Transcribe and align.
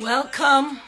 Welcome. 0.00 0.80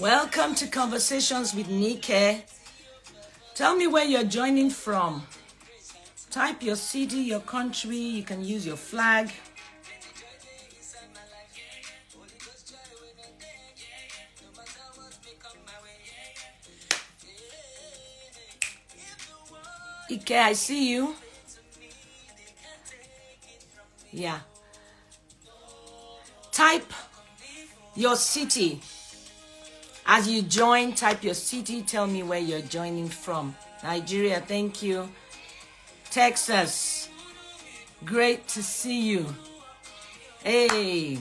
Welcome 0.00 0.56
to 0.56 0.66
Conversations 0.66 1.54
with 1.54 1.68
Nike. 1.68 2.42
Tell 3.54 3.76
me 3.76 3.86
where 3.86 4.04
you're 4.04 4.24
joining 4.24 4.68
from. 4.68 5.24
Type 6.28 6.60
your 6.64 6.74
city, 6.74 7.18
your 7.18 7.38
country. 7.38 7.98
You 7.98 8.24
can 8.24 8.44
use 8.44 8.66
your 8.66 8.74
flag. 8.74 9.30
Ike, 20.10 20.30
I 20.32 20.52
see 20.54 20.90
you. 20.90 21.14
Yeah. 24.10 24.40
Type 26.56 26.90
your 27.94 28.16
city. 28.16 28.80
As 30.06 30.26
you 30.26 30.40
join, 30.40 30.94
type 30.94 31.22
your 31.22 31.34
city. 31.34 31.82
Tell 31.82 32.06
me 32.06 32.22
where 32.22 32.38
you're 32.38 32.62
joining 32.62 33.10
from. 33.10 33.54
Nigeria, 33.84 34.40
thank 34.40 34.82
you. 34.82 35.06
Texas, 36.10 37.10
great 38.06 38.48
to 38.48 38.62
see 38.62 39.02
you. 39.02 39.26
Hey, 40.42 41.18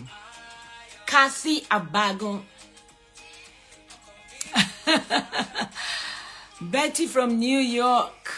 Kathy 1.05 1.61
Abago. 1.69 2.41
Betty 6.61 7.07
from 7.07 7.37
New 7.37 7.59
York. 7.59 8.31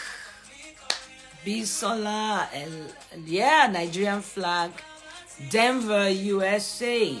Bisola, 1.46 2.48
yeah, 3.24 3.68
Nigerian 3.72 4.20
flag. 4.20 4.72
Denver, 5.50 6.08
USA. 6.10 7.16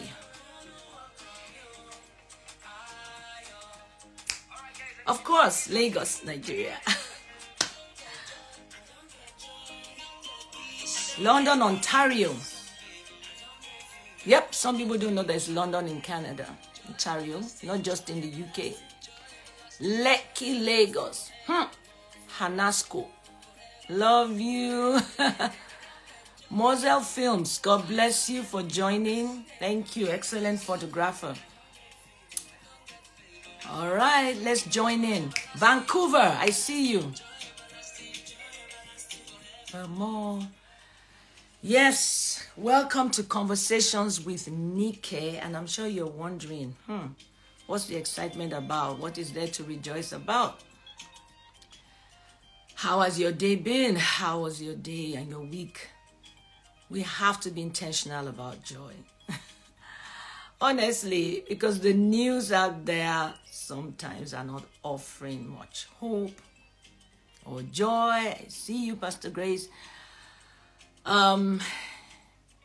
Of 5.06 5.24
course, 5.24 5.70
Lagos, 5.70 6.24
Nigeria. 6.24 6.76
London, 11.18 11.62
Ontario. 11.62 12.34
Yep, 14.24 14.54
some 14.54 14.76
people 14.76 14.98
don't 14.98 15.14
know 15.14 15.22
there's 15.22 15.48
London 15.48 15.88
in 15.88 16.00
Canada, 16.02 16.46
Ontario, 16.88 17.40
not 17.62 17.82
just 17.82 18.10
in 18.10 18.20
the 18.20 18.28
UK. 18.28 18.74
Lekki, 19.80 20.64
Lagos. 20.64 21.30
Hmm. 21.46 21.68
Hanasco. 22.38 23.06
Love 23.88 24.38
you. 24.38 25.00
Moselle 26.50 27.02
Films, 27.02 27.58
God 27.58 27.86
bless 27.86 28.30
you 28.30 28.42
for 28.42 28.62
joining. 28.62 29.44
Thank 29.58 29.96
you. 29.96 30.08
Excellent 30.08 30.60
photographer. 30.60 31.34
All 33.70 33.94
right, 33.94 34.34
let's 34.42 34.62
join 34.62 35.04
in. 35.04 35.30
Vancouver, 35.56 36.36
I 36.38 36.48
see 36.48 36.90
you. 36.92 37.12
More. 39.90 40.40
Yes, 41.60 42.46
welcome 42.56 43.10
to 43.10 43.22
Conversations 43.24 44.24
with 44.24 44.50
Nike. 44.50 45.36
And 45.36 45.54
I'm 45.54 45.66
sure 45.66 45.86
you're 45.86 46.06
wondering, 46.06 46.74
hmm, 46.86 47.08
what's 47.66 47.84
the 47.84 47.96
excitement 47.96 48.54
about? 48.54 48.98
What 48.98 49.18
is 49.18 49.32
there 49.32 49.48
to 49.48 49.64
rejoice 49.64 50.12
about? 50.12 50.62
How 52.74 53.00
has 53.00 53.18
your 53.18 53.32
day 53.32 53.56
been? 53.56 53.96
How 53.96 54.40
was 54.40 54.62
your 54.62 54.76
day 54.76 55.14
and 55.14 55.28
your 55.28 55.40
week? 55.40 55.90
We 56.90 57.02
have 57.02 57.40
to 57.40 57.50
be 57.50 57.62
intentional 57.62 58.28
about 58.28 58.62
joy. 58.64 58.92
Honestly, 60.60 61.44
because 61.48 61.80
the 61.80 61.92
news 61.92 62.50
out 62.52 62.84
there 62.86 63.34
sometimes 63.50 64.34
are 64.34 64.44
not 64.44 64.64
offering 64.82 65.48
much 65.48 65.86
hope 66.00 66.40
or 67.44 67.62
joy. 67.62 67.88
I 67.88 68.44
see 68.48 68.86
you, 68.86 68.96
Pastor 68.96 69.30
Grace. 69.30 69.68
Um, 71.04 71.60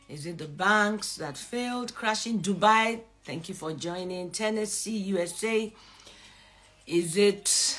is 0.09 0.25
it 0.25 0.37
the 0.37 0.47
banks 0.47 1.15
that 1.15 1.37
failed 1.37 1.93
crashing? 1.95 2.39
Dubai, 2.41 3.01
thank 3.23 3.49
you 3.49 3.55
for 3.55 3.73
joining. 3.73 4.31
Tennessee, 4.31 4.97
USA. 4.97 5.73
Is 6.85 7.15
it 7.15 7.72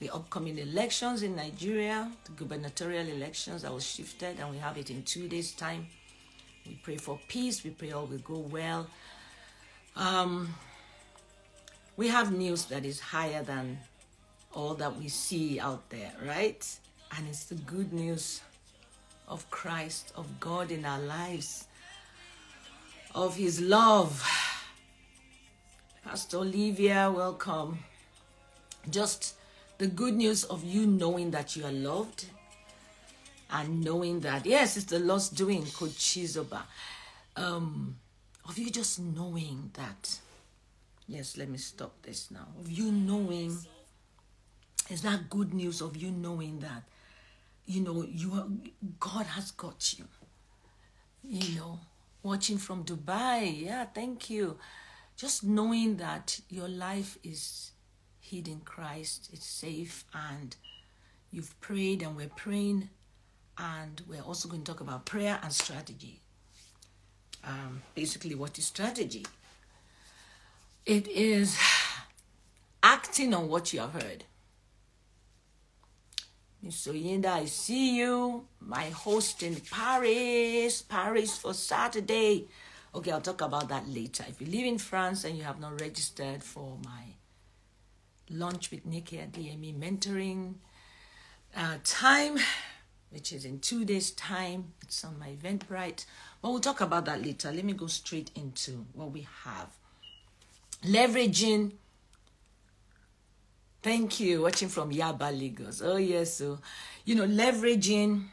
the 0.00 0.10
upcoming 0.10 0.58
elections 0.58 1.22
in 1.22 1.34
Nigeria, 1.34 2.10
the 2.24 2.32
gubernatorial 2.32 3.08
elections 3.08 3.62
that 3.62 3.72
was 3.72 3.84
shifted, 3.84 4.38
and 4.38 4.50
we 4.50 4.58
have 4.58 4.76
it 4.78 4.90
in 4.90 5.02
two 5.02 5.28
days' 5.28 5.52
time. 5.52 5.86
We 6.66 6.78
pray 6.82 6.96
for 6.96 7.18
peace. 7.28 7.64
We 7.64 7.70
pray 7.70 7.92
all 7.92 8.06
will 8.06 8.18
go 8.18 8.38
well. 8.38 8.86
Um, 9.96 10.54
we 11.96 12.08
have 12.08 12.32
news 12.32 12.66
that 12.66 12.84
is 12.84 13.00
higher 13.00 13.42
than 13.42 13.78
all 14.52 14.74
that 14.74 14.96
we 14.96 15.08
see 15.08 15.58
out 15.58 15.88
there, 15.90 16.12
right? 16.24 16.64
And 17.16 17.26
it's 17.26 17.46
the 17.46 17.56
good 17.56 17.92
news 17.92 18.40
of 19.26 19.50
Christ, 19.50 20.12
of 20.14 20.38
God 20.38 20.70
in 20.70 20.84
our 20.84 21.00
lives, 21.00 21.66
of 23.14 23.34
His 23.34 23.60
love. 23.60 24.22
Pastor 26.04 26.38
Olivia, 26.38 27.10
welcome. 27.10 27.80
Just 28.88 29.34
the 29.78 29.86
good 29.86 30.14
news 30.14 30.44
of 30.44 30.64
you 30.64 30.86
knowing 30.86 31.30
that 31.30 31.56
you 31.56 31.64
are 31.64 31.72
loved 31.72 32.26
and 33.50 33.82
knowing 33.82 34.20
that 34.20 34.44
yes 34.44 34.76
it's 34.76 34.86
the 34.86 34.98
Lord's 34.98 35.28
doing 35.28 35.64
coach 35.66 35.90
Chizoba 35.92 36.62
um 37.36 37.96
of 38.48 38.58
you 38.58 38.70
just 38.70 38.98
knowing 38.98 39.70
that. 39.74 40.18
Yes 41.06 41.36
let 41.36 41.48
me 41.48 41.58
stop 41.58 41.92
this 42.02 42.30
now. 42.30 42.48
Of 42.60 42.70
you 42.70 42.90
knowing 42.90 43.56
is 44.90 45.02
that 45.02 45.30
good 45.30 45.54
news 45.54 45.80
of 45.80 45.96
you 45.96 46.10
knowing 46.10 46.58
that 46.60 46.82
you 47.66 47.80
know 47.82 48.02
you 48.02 48.32
are, 48.34 48.46
God 48.98 49.26
has 49.26 49.50
got 49.52 49.94
you. 49.98 50.04
You 51.22 51.58
know 51.60 51.78
watching 52.22 52.58
from 52.58 52.84
Dubai. 52.84 53.64
Yeah 53.64 53.84
thank 53.86 54.28
you. 54.30 54.58
Just 55.16 55.44
knowing 55.44 55.96
that 55.96 56.40
your 56.48 56.68
life 56.68 57.18
is 57.22 57.72
hid 58.28 58.48
in 58.48 58.60
Christ. 58.60 59.30
It's 59.32 59.46
safe 59.46 60.04
and 60.14 60.54
you've 61.30 61.58
prayed 61.60 62.02
and 62.02 62.16
we're 62.16 62.28
praying 62.28 62.90
and 63.56 64.02
we're 64.08 64.22
also 64.22 64.48
going 64.48 64.62
to 64.62 64.72
talk 64.72 64.80
about 64.80 65.06
prayer 65.06 65.38
and 65.42 65.52
strategy. 65.52 66.20
Um, 67.44 67.82
basically, 67.94 68.34
what 68.34 68.58
is 68.58 68.66
strategy? 68.66 69.26
It 70.86 71.08
is 71.08 71.58
acting 72.82 73.34
on 73.34 73.48
what 73.48 73.72
you 73.72 73.80
have 73.80 73.92
heard. 73.92 74.24
Miss 76.62 76.86
Oyinda, 76.86 77.26
I 77.26 77.44
see 77.44 77.98
you. 77.98 78.44
My 78.60 78.86
host 78.90 79.42
in 79.42 79.56
Paris, 79.56 80.82
Paris 80.82 81.38
for 81.38 81.54
Saturday. 81.54 82.48
Okay, 82.94 83.12
I'll 83.12 83.20
talk 83.20 83.42
about 83.42 83.68
that 83.68 83.88
later. 83.88 84.24
If 84.28 84.40
you 84.40 84.48
live 84.48 84.66
in 84.66 84.78
France 84.78 85.24
and 85.24 85.36
you 85.36 85.44
have 85.44 85.60
not 85.60 85.80
registered 85.80 86.42
for 86.42 86.76
my 86.84 87.17
Launch 88.30 88.70
with 88.70 88.84
Nike 88.86 89.16
Adeyemi 89.16 89.74
mentoring 89.78 90.54
uh, 91.56 91.76
time, 91.84 92.38
which 93.10 93.32
is 93.32 93.44
in 93.44 93.60
two 93.60 93.84
days' 93.84 94.10
time. 94.10 94.72
It's 94.82 95.04
on 95.04 95.18
my 95.18 95.30
Eventbrite. 95.30 96.04
But 96.42 96.50
we'll 96.50 96.60
talk 96.60 96.80
about 96.80 97.04
that 97.06 97.24
later. 97.24 97.50
Let 97.52 97.64
me 97.64 97.72
go 97.72 97.86
straight 97.86 98.30
into 98.34 98.86
what 98.92 99.10
we 99.10 99.26
have. 99.44 99.68
Leveraging. 100.84 101.72
Thank 103.82 104.20
you. 104.20 104.42
Watching 104.42 104.68
from 104.68 104.92
Yaba, 104.92 105.36
Lagos. 105.38 105.82
Oh, 105.82 105.96
yes. 105.96 106.34
So, 106.34 106.60
you 107.04 107.14
know, 107.14 107.26
leveraging 107.26 108.24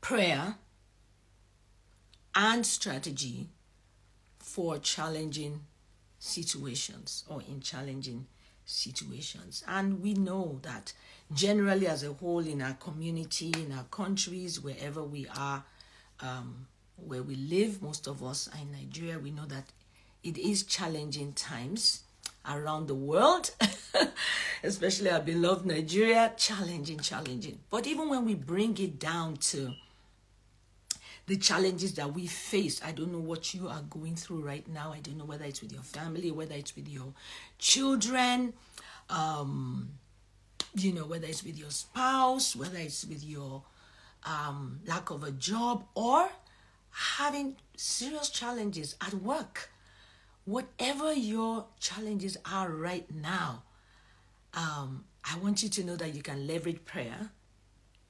prayer 0.00 0.56
and 2.34 2.64
strategy 2.64 3.48
for 4.38 4.78
challenging 4.78 5.60
situations 6.18 7.24
or 7.28 7.42
in 7.42 7.60
challenging 7.60 8.26
situations. 8.26 8.41
And 9.66 10.02
we 10.02 10.14
know 10.14 10.58
that 10.62 10.92
generally, 11.32 11.86
as 11.86 12.02
a 12.02 12.12
whole, 12.12 12.46
in 12.46 12.62
our 12.62 12.74
community, 12.74 13.52
in 13.56 13.72
our 13.72 13.84
countries, 13.84 14.60
wherever 14.60 15.02
we 15.02 15.26
are, 15.36 15.64
um, 16.20 16.66
where 16.96 17.22
we 17.22 17.34
live, 17.34 17.82
most 17.82 18.06
of 18.06 18.22
us 18.22 18.48
are 18.52 18.60
in 18.60 18.72
Nigeria, 18.72 19.18
we 19.18 19.30
know 19.30 19.46
that 19.46 19.64
it 20.22 20.38
is 20.38 20.62
challenging 20.62 21.32
times 21.32 22.02
around 22.48 22.86
the 22.86 22.94
world, 22.94 23.50
especially 24.62 25.10
our 25.10 25.20
beloved 25.20 25.66
Nigeria, 25.66 26.32
challenging, 26.36 27.00
challenging. 27.00 27.58
But 27.70 27.86
even 27.86 28.08
when 28.08 28.24
we 28.24 28.34
bring 28.34 28.78
it 28.78 28.98
down 28.98 29.36
to 29.36 29.72
the 31.32 31.38
challenges 31.38 31.94
that 31.94 32.12
we 32.12 32.26
face. 32.26 32.82
I 32.84 32.92
don't 32.92 33.10
know 33.10 33.18
what 33.18 33.54
you 33.54 33.66
are 33.66 33.80
going 33.88 34.16
through 34.16 34.42
right 34.44 34.68
now. 34.68 34.92
I 34.92 34.98
don't 34.98 35.16
know 35.16 35.24
whether 35.24 35.46
it's 35.46 35.62
with 35.62 35.72
your 35.72 35.80
family, 35.80 36.30
whether 36.30 36.54
it's 36.54 36.76
with 36.76 36.86
your 36.86 37.14
children, 37.58 38.52
um, 39.08 39.92
you 40.74 40.92
know, 40.92 41.06
whether 41.06 41.26
it's 41.26 41.42
with 41.42 41.58
your 41.58 41.70
spouse, 41.70 42.54
whether 42.54 42.76
it's 42.76 43.06
with 43.06 43.24
your 43.24 43.62
um, 44.26 44.80
lack 44.86 45.08
of 45.08 45.24
a 45.24 45.30
job, 45.30 45.86
or 45.94 46.28
having 46.90 47.56
serious 47.78 48.28
challenges 48.28 48.94
at 49.00 49.14
work, 49.14 49.70
whatever 50.44 51.14
your 51.14 51.64
challenges 51.80 52.36
are 52.44 52.68
right 52.68 53.10
now, 53.10 53.62
um, 54.52 55.06
I 55.24 55.38
want 55.38 55.62
you 55.62 55.70
to 55.70 55.82
know 55.82 55.96
that 55.96 56.14
you 56.14 56.20
can 56.20 56.46
leverage 56.46 56.84
prayer 56.84 57.30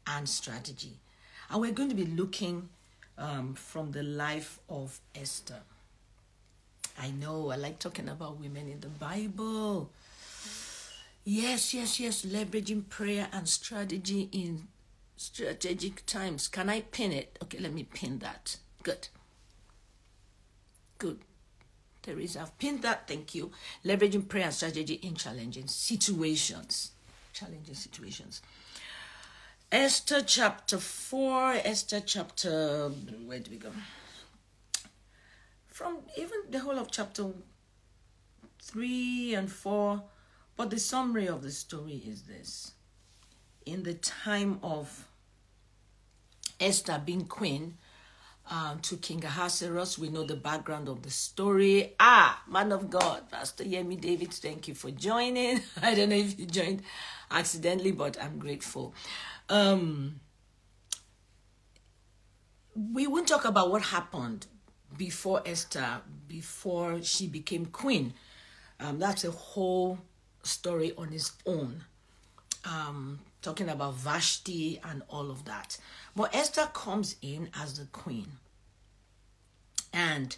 and 0.08 0.28
strategy. 0.28 0.98
And 1.50 1.60
we're 1.60 1.70
going 1.70 1.90
to 1.90 1.94
be 1.94 2.06
looking 2.06 2.69
um, 3.18 3.54
from 3.54 3.92
the 3.92 4.02
life 4.02 4.58
of 4.68 5.00
Esther. 5.14 5.60
I 7.00 7.10
know 7.10 7.50
I 7.50 7.56
like 7.56 7.78
talking 7.78 8.08
about 8.08 8.40
women 8.40 8.68
in 8.68 8.80
the 8.80 8.88
Bible. 8.88 9.90
Yes, 11.24 11.72
yes, 11.72 12.00
yes, 12.00 12.24
leveraging 12.24 12.88
prayer 12.88 13.28
and 13.32 13.48
strategy 13.48 14.28
in 14.32 14.68
strategic 15.16 16.04
times. 16.04 16.48
Can 16.48 16.68
I 16.68 16.80
pin 16.80 17.12
it? 17.12 17.38
Okay, 17.42 17.58
let 17.58 17.72
me 17.72 17.84
pin 17.84 18.18
that. 18.18 18.56
Good. 18.82 19.08
Good. 20.98 21.20
Teresa, 22.02 22.40
I've 22.40 22.58
pinned 22.58 22.82
that. 22.82 23.06
Thank 23.06 23.34
you. 23.34 23.52
Leveraging 23.84 24.28
prayer 24.28 24.46
and 24.46 24.54
strategy 24.54 24.94
in 24.94 25.14
challenging 25.14 25.68
situations. 25.68 26.90
Challenging 27.32 27.74
situations. 27.74 28.42
Esther 29.72 30.20
chapter 30.20 30.76
4, 30.76 31.52
Esther 31.64 32.00
chapter, 32.04 32.90
where 33.24 33.38
do 33.38 33.50
we 33.50 33.56
go? 33.56 33.70
From 35.66 36.00
even 36.14 36.40
the 36.50 36.58
whole 36.58 36.78
of 36.78 36.90
chapter 36.90 37.28
3 38.64 39.34
and 39.34 39.50
4, 39.50 40.02
but 40.58 40.69
the 40.69 40.78
summary 40.78 41.26
of 41.26 41.40
the 41.40 41.50
story 41.50 42.02
is 42.06 42.24
this. 42.24 42.72
In 43.64 43.82
the 43.82 43.94
time 43.94 44.58
of 44.62 45.08
Esther 46.60 47.00
being 47.02 47.24
queen, 47.24 47.78
um, 48.50 48.80
to 48.80 48.96
King 48.96 49.24
Ahasuerus. 49.24 49.98
We 49.98 50.08
know 50.08 50.24
the 50.24 50.36
background 50.36 50.88
of 50.88 51.02
the 51.02 51.10
story. 51.10 51.94
Ah, 51.98 52.42
man 52.48 52.72
of 52.72 52.90
God, 52.90 53.30
Pastor 53.30 53.64
Yemi 53.64 54.00
David, 54.00 54.32
thank 54.32 54.69
you 54.69 54.74
for 54.74 54.90
joining. 54.90 55.60
I 55.82 55.94
don't 55.94 56.10
know 56.10 56.16
if 56.16 56.38
you 56.38 56.46
joined 56.46 56.82
accidentally, 57.30 57.92
but 57.92 58.22
I'm 58.22 58.38
grateful. 58.38 58.94
Um, 59.52 60.19
we 62.75 63.06
won't 63.06 63.28
talk 63.28 63.44
about 63.44 63.70
what 63.70 63.82
happened 63.82 64.46
before 64.96 65.43
Esther, 65.44 66.00
before 66.26 67.02
she 67.02 67.26
became 67.26 67.66
queen. 67.66 68.14
Um, 68.81 68.99
that's 68.99 69.25
a 69.25 69.31
whole 69.31 69.99
story 70.43 70.94
on 70.96 71.12
its 71.12 71.32
own. 71.44 71.84
Um, 72.64 73.19
talking 73.43 73.69
about 73.69 73.93
Vashti 73.96 74.81
and 74.82 75.02
all 75.10 75.31
of 75.31 75.44
that. 75.44 75.76
But 76.16 76.34
Esther 76.34 76.70
comes 76.72 77.16
in 77.20 77.50
as 77.55 77.78
the 77.78 77.84
queen. 77.84 78.28
And 79.93 80.34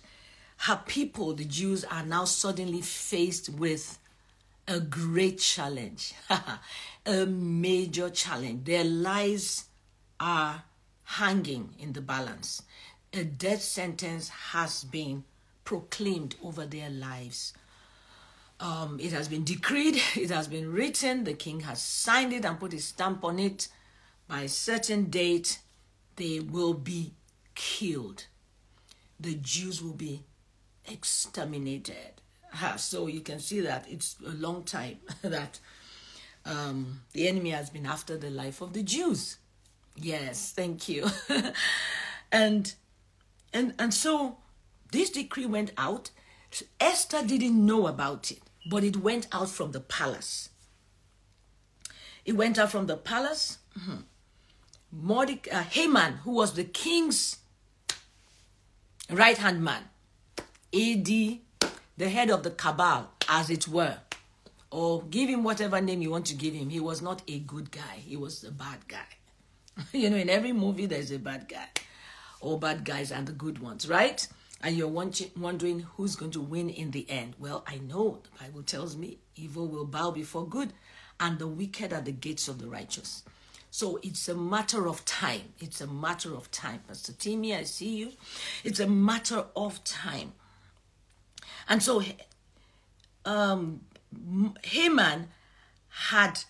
her 0.57 0.81
people, 0.87 1.35
the 1.35 1.45
Jews, 1.45 1.85
are 1.85 2.05
now 2.05 2.25
suddenly 2.25 2.81
faced 2.81 3.49
with 3.49 3.97
a 4.67 4.81
great 4.81 5.39
challenge, 5.39 6.15
a 7.07 7.27
major 7.27 8.11
challenge. 8.11 8.65
Their 8.65 8.85
lives 8.85 9.67
are 10.19 10.65
hanging 11.05 11.75
in 11.79 11.93
the 11.93 12.01
balance. 12.01 12.63
A 13.13 13.25
death 13.25 13.63
sentence 13.63 14.29
has 14.29 14.85
been 14.85 15.25
proclaimed 15.65 16.37
over 16.43 16.67
their 16.67 16.91
lives. 16.91 17.53
Um, 18.61 18.99
it 19.01 19.13
has 19.13 19.29
been 19.29 19.45
decreed, 19.45 20.01
it 20.17 20.31
has 20.31 20.49
been 20.49 20.73
written, 20.73 21.25
the 21.25 21.35
king 21.35 21.61
has 21.61 21.83
signed 21.83 22.33
it 22.33 22.45
and 22.45 22.59
put 22.59 22.73
his 22.73 22.87
stamp 22.87 23.25
on 23.25 23.39
it. 23.39 23.69
By 24.27 24.43
a 24.43 24.49
certain 24.49 25.11
date, 25.11 25.59
they 26.17 26.41
will 26.41 26.75
be 26.75 27.13
killed. 27.55 28.27
The 29.21 29.35
Jews 29.35 29.83
will 29.83 29.93
be 29.93 30.23
exterminated. 30.87 32.23
So 32.77 33.07
you 33.07 33.21
can 33.21 33.41
see 33.41 33.61
that 33.61 33.87
it's 33.89 34.17
a 34.27 34.31
long 34.31 34.65
time 34.65 34.99
that 35.23 35.59
um, 36.45 37.01
the 37.13 37.29
enemy 37.29 37.51
has 37.51 37.71
been 37.71 37.87
after 37.87 38.17
the 38.17 38.31
life 38.31 38.61
of 38.61 38.73
the 38.73 38.83
Jews. 38.83 39.39
Yes, 39.97 40.53
thank 40.53 40.89
you. 40.89 41.07
and 42.33 42.75
and 43.53 43.75
and 43.79 43.95
so 43.95 44.39
this 44.93 45.11
decree 45.11 45.47
went 45.47 45.73
out. 45.79 46.11
Esther 46.81 47.23
didn't 47.25 47.65
know 47.65 47.87
about 47.87 48.31
it, 48.31 48.41
but 48.69 48.85
it 48.85 48.97
went 48.97 49.27
out 49.33 49.51
from 49.51 49.73
the 49.73 49.81
palace. 49.81 50.51
It 52.25 52.33
went 52.33 52.59
out 52.59 52.71
from 52.71 52.87
the 52.87 52.97
palace. 52.97 53.59
Mm-hmm. 53.79 53.97
Mordecai, 54.93 55.51
uh, 55.51 55.63
Haman, 55.63 56.15
who 56.25 56.33
was 56.33 56.55
the 56.55 56.65
king's 56.65 57.39
right 59.11 59.37
hand 59.37 59.63
man, 59.63 59.83
AD, 60.73 61.09
the 61.97 62.09
head 62.09 62.31
of 62.31 62.43
the 62.43 62.51
cabal, 62.51 63.11
as 63.29 63.51
it 63.51 63.69
were, 63.69 63.99
or 64.71 65.03
give 65.05 65.29
him 65.29 65.45
whatever 65.45 65.81
name 65.81 66.03
you 66.03 66.11
want 66.11 66.27
to 66.27 66.35
give 66.35 66.55
him. 66.55 66.71
He 66.71 66.81
was 66.81 67.01
not 67.01 67.23
a 67.29 67.39
good 67.41 67.71
guy, 67.71 67.97
he 68.05 68.17
was 68.17 68.43
a 68.45 68.51
bad 68.51 68.89
guy. 68.89 69.07
you 69.93 70.11
know, 70.11 70.17
in 70.17 70.31
every 70.31 70.53
movie, 70.53 70.87
there's 70.87 71.11
a 71.11 71.19
bad 71.19 71.49
guy, 71.49 71.69
or 72.41 72.59
bad 72.59 72.85
guys 72.85 73.13
and 73.13 73.27
the 73.27 73.33
good 73.33 73.59
ones, 73.59 73.89
right? 73.89 74.27
And 74.63 74.77
you're 74.77 74.89
wondering 74.89 75.81
who's 75.81 76.17
going 76.17 76.31
to 76.33 76.41
win 76.41 76.71
in 76.71 76.91
the 76.91 77.09
end. 77.11 77.35
Well, 77.39 77.65
I 77.67 77.79
know 77.79 78.23
the 78.23 78.45
Bible 78.45 78.63
tells 78.63 78.97
me 78.97 79.19
evil 79.37 79.69
will 79.69 79.85
bow 79.85 80.11
before 80.11 80.49
good, 80.49 80.73
and 81.21 81.39
the 81.39 81.47
wicked 81.47 81.93
are 81.93 82.01
the 82.01 82.13
gates 82.13 82.49
of 82.49 82.59
the 82.59 82.67
righteous. 82.67 83.25
So 83.71 83.99
it's 84.03 84.29
a 84.29 84.35
matter 84.35 84.87
of 84.87 85.05
time. 85.05 85.53
It's 85.59 85.81
a 85.81 85.87
matter 85.87 86.35
of 86.35 86.51
time. 86.51 86.81
Pastor 86.87 87.13
Timmy, 87.13 87.55
I 87.57 87.65
see 87.65 87.97
you. 87.97 88.13
It's 88.63 88.79
a 88.79 88.87
matter 88.87 89.47
of 89.57 89.83
time. 89.83 90.33
And 91.69 91.83
so 91.83 92.03
um, 93.25 93.81
Haman 94.65 95.29
had 95.89 96.41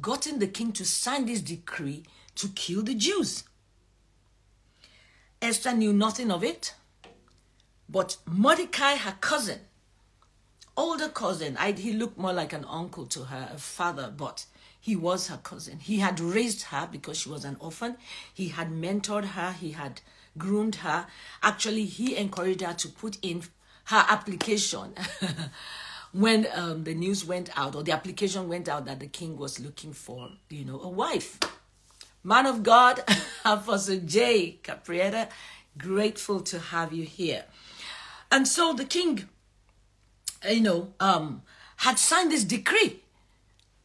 gotten 0.00 0.38
the 0.38 0.46
king 0.46 0.72
to 0.72 0.84
sign 0.84 1.26
this 1.26 1.40
decree 1.40 2.04
to 2.36 2.48
kill 2.48 2.82
the 2.82 2.94
Jews. 2.94 3.44
Esther 5.42 5.72
knew 5.72 5.92
nothing 5.92 6.30
of 6.30 6.44
it, 6.44 6.74
but 7.88 8.18
Mordecai, 8.26 8.96
her 8.96 9.16
cousin, 9.20 9.60
older 10.76 11.08
cousin, 11.08 11.56
I, 11.58 11.72
he 11.72 11.92
looked 11.92 12.18
more 12.18 12.32
like 12.32 12.52
an 12.52 12.64
uncle 12.68 13.06
to 13.06 13.24
her, 13.24 13.50
a 13.52 13.58
father, 13.58 14.12
but 14.14 14.44
he 14.80 14.96
was 14.96 15.28
her 15.28 15.38
cousin. 15.38 15.78
He 15.78 15.98
had 15.98 16.20
raised 16.20 16.62
her 16.64 16.88
because 16.90 17.18
she 17.18 17.28
was 17.28 17.44
an 17.44 17.56
orphan. 17.60 17.96
He 18.32 18.48
had 18.48 18.70
mentored 18.70 19.24
her. 19.24 19.52
He 19.52 19.72
had 19.72 20.00
groomed 20.38 20.76
her. 20.76 21.06
Actually, 21.42 21.84
he 21.84 22.16
encouraged 22.16 22.62
her 22.62 22.72
to 22.72 22.88
put 22.88 23.18
in 23.20 23.42
her 23.84 24.04
application 24.08 24.94
when 26.12 26.46
um, 26.54 26.84
the 26.84 26.94
news 26.94 27.24
went 27.24 27.56
out 27.58 27.74
or 27.74 27.82
the 27.82 27.92
application 27.92 28.48
went 28.48 28.68
out 28.68 28.84
that 28.86 29.00
the 29.00 29.06
king 29.06 29.36
was 29.36 29.60
looking 29.60 29.92
for, 29.92 30.30
you 30.48 30.64
know, 30.64 30.80
a 30.80 30.88
wife. 30.88 31.38
Man 32.22 32.46
of 32.46 32.62
God, 32.62 33.02
Apostle 33.44 34.00
J. 34.04 34.58
Caprietta, 34.62 35.28
grateful 35.78 36.40
to 36.40 36.58
have 36.58 36.92
you 36.92 37.04
here. 37.04 37.44
And 38.30 38.46
so 38.46 38.72
the 38.72 38.84
king, 38.84 39.28
you 40.48 40.60
know, 40.60 40.92
um, 41.00 41.42
had 41.76 41.98
signed 41.98 42.30
this 42.30 42.44
decree 42.44 43.00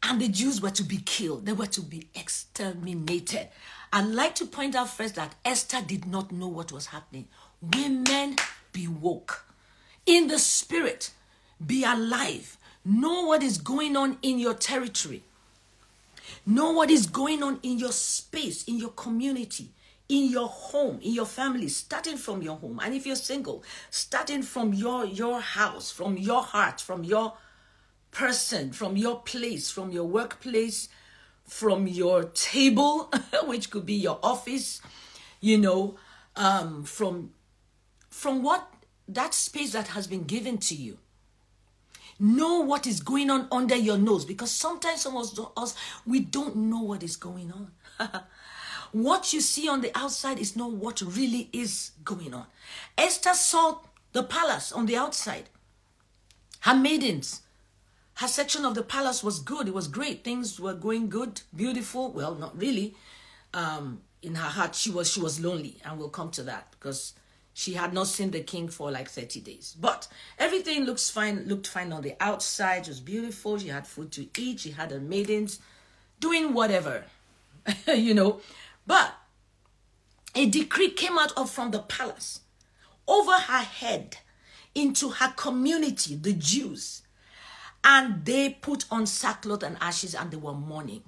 and 0.03 0.21
the 0.21 0.27
Jews 0.27 0.61
were 0.61 0.71
to 0.71 0.83
be 0.83 0.97
killed, 0.97 1.45
they 1.45 1.53
were 1.53 1.65
to 1.67 1.81
be 1.81 2.09
exterminated. 2.13 3.47
I'd 3.93 4.05
like 4.07 4.35
to 4.35 4.45
point 4.45 4.75
out 4.75 4.89
first 4.89 5.15
that 5.15 5.35
Esther 5.45 5.81
did 5.85 6.05
not 6.05 6.31
know 6.31 6.47
what 6.47 6.71
was 6.71 6.87
happening. 6.87 7.27
Women, 7.61 8.35
be 8.73 8.87
woke. 8.87 9.44
In 10.05 10.27
the 10.27 10.39
spirit, 10.39 11.11
be 11.65 11.83
alive. 11.83 12.57
Know 12.83 13.25
what 13.25 13.41
is 13.41 13.57
going 13.57 13.97
on 13.97 14.17
in 14.21 14.37
your 14.37 14.53
territory. 14.53 15.23
Know 16.45 16.71
what 16.71 16.91
is 16.91 17.07
going 17.07 17.41
on 17.41 17.59
in 17.63 17.79
your 17.79 17.91
space, 17.91 18.63
in 18.65 18.77
your 18.77 18.91
community, 18.91 19.69
in 20.07 20.29
your 20.29 20.47
home, 20.47 20.99
in 21.01 21.13
your 21.13 21.25
family, 21.25 21.67
starting 21.67 22.17
from 22.17 22.43
your 22.43 22.57
home. 22.57 22.79
And 22.83 22.93
if 22.93 23.07
you're 23.07 23.15
single, 23.15 23.63
starting 23.89 24.43
from 24.43 24.73
your, 24.73 25.05
your 25.05 25.39
house, 25.41 25.91
from 25.91 26.17
your 26.17 26.43
heart, 26.43 26.79
from 26.81 27.03
your 27.03 27.33
person, 28.11 28.71
from 28.71 28.95
your 28.95 29.21
place, 29.21 29.71
from 29.71 29.91
your 29.91 30.05
workplace, 30.05 30.89
from 31.47 31.87
your 31.87 32.25
table, 32.25 33.11
which 33.45 33.71
could 33.71 33.85
be 33.85 33.95
your 33.95 34.19
office, 34.21 34.81
you 35.41 35.57
know, 35.57 35.95
um, 36.35 36.83
from 36.83 37.31
from 38.09 38.41
what 38.41 38.71
that 39.07 39.33
space 39.33 39.73
that 39.73 39.89
has 39.89 40.07
been 40.07 40.23
given 40.23 40.57
to 40.59 40.75
you. 40.75 40.97
Know 42.17 42.61
what 42.61 42.87
is 42.87 43.01
going 43.01 43.29
on 43.29 43.47
under 43.51 43.75
your 43.75 43.97
nose 43.97 44.23
because 44.23 44.51
sometimes 44.51 45.01
some 45.01 45.17
of 45.17 45.51
us 45.57 45.75
we 46.05 46.21
don't 46.21 46.55
know 46.55 46.81
what 46.81 47.03
is 47.03 47.17
going 47.17 47.51
on. 47.51 47.71
what 48.93 49.33
you 49.33 49.41
see 49.41 49.67
on 49.67 49.81
the 49.81 49.91
outside 49.97 50.39
is 50.39 50.55
not 50.55 50.71
what 50.71 51.01
really 51.01 51.49
is 51.51 51.91
going 52.05 52.33
on. 52.33 52.45
Esther 52.97 53.33
saw 53.33 53.79
the 54.13 54.23
palace 54.23 54.71
on 54.71 54.85
the 54.85 54.95
outside. 54.95 55.49
Her 56.61 56.73
maidens, 56.73 57.41
her 58.15 58.27
section 58.27 58.63
of 58.63 58.75
the 58.75 58.81
palace 58.83 59.21
was 59.21 59.39
good. 59.39 59.67
It 59.67 59.73
was 59.73 59.89
great. 59.89 60.23
Things 60.23 60.57
were 60.57 60.73
going 60.73 61.09
good, 61.09 61.41
beautiful. 61.53 62.11
Well, 62.11 62.35
not 62.35 62.57
really. 62.57 62.95
Um, 63.53 64.01
in 64.21 64.35
her 64.35 64.49
heart, 64.49 64.73
she 64.73 64.89
was 64.89 65.11
she 65.11 65.19
was 65.19 65.39
lonely, 65.39 65.77
and 65.83 65.99
we'll 65.99 66.09
come 66.09 66.31
to 66.31 66.43
that 66.43 66.71
because 66.71 67.13
she 67.57 67.71
had 67.71 67.93
not 67.93 68.07
seen 68.07 68.31
the 68.31 68.41
king 68.41 68.67
for 68.67 68.91
like 68.91 69.07
30 69.09 69.39
days. 69.39 69.77
But 69.79 70.09
everything 70.37 70.83
looks 70.83 71.09
fine, 71.09 71.45
looked 71.47 71.67
fine 71.67 71.93
on 71.93 72.01
the 72.01 72.13
outside. 72.19 72.81
It 72.81 72.89
was 72.89 72.99
beautiful. 72.99 73.57
She 73.57 73.69
had 73.69 73.87
food 73.87 74.11
to 74.11 74.27
eat. 74.37 74.59
She 74.59 74.71
had 74.71 74.91
her 74.91 74.99
maidens 74.99 75.59
doing 76.19 76.53
whatever, 76.53 77.05
you 77.87 78.13
know. 78.13 78.41
But 78.85 79.15
a 80.35 80.49
decree 80.49 80.89
came 80.89 81.17
out 81.17 81.31
of 81.37 81.49
from 81.49 81.71
the 81.71 81.79
palace 81.79 82.41
over 83.07 83.31
her 83.31 83.63
head 83.63 84.17
into 84.75 85.11
her 85.11 85.33
community, 85.37 86.15
the 86.15 86.33
Jews. 86.33 87.03
And 87.85 88.25
they 88.25 88.49
put 88.49 88.83
on 88.91 89.07
sackcloth 89.07 89.63
and 89.63 89.77
ashes 89.79 90.13
and 90.13 90.29
they 90.29 90.35
were 90.37 90.53
mourning. 90.53 91.03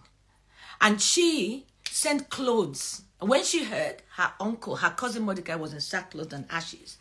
And 0.79 1.01
she 1.01 1.65
sent 1.83 2.29
clothes 2.29 3.01
when 3.19 3.43
she 3.43 3.63
heard 3.63 4.03
her 4.15 4.31
uncle, 4.39 4.77
her 4.77 4.91
cousin 4.91 5.23
Mordecai, 5.23 5.55
was 5.55 5.73
in 5.73 5.81
sackcloth 5.81 6.33
and 6.33 6.45
ashes, 6.49 6.97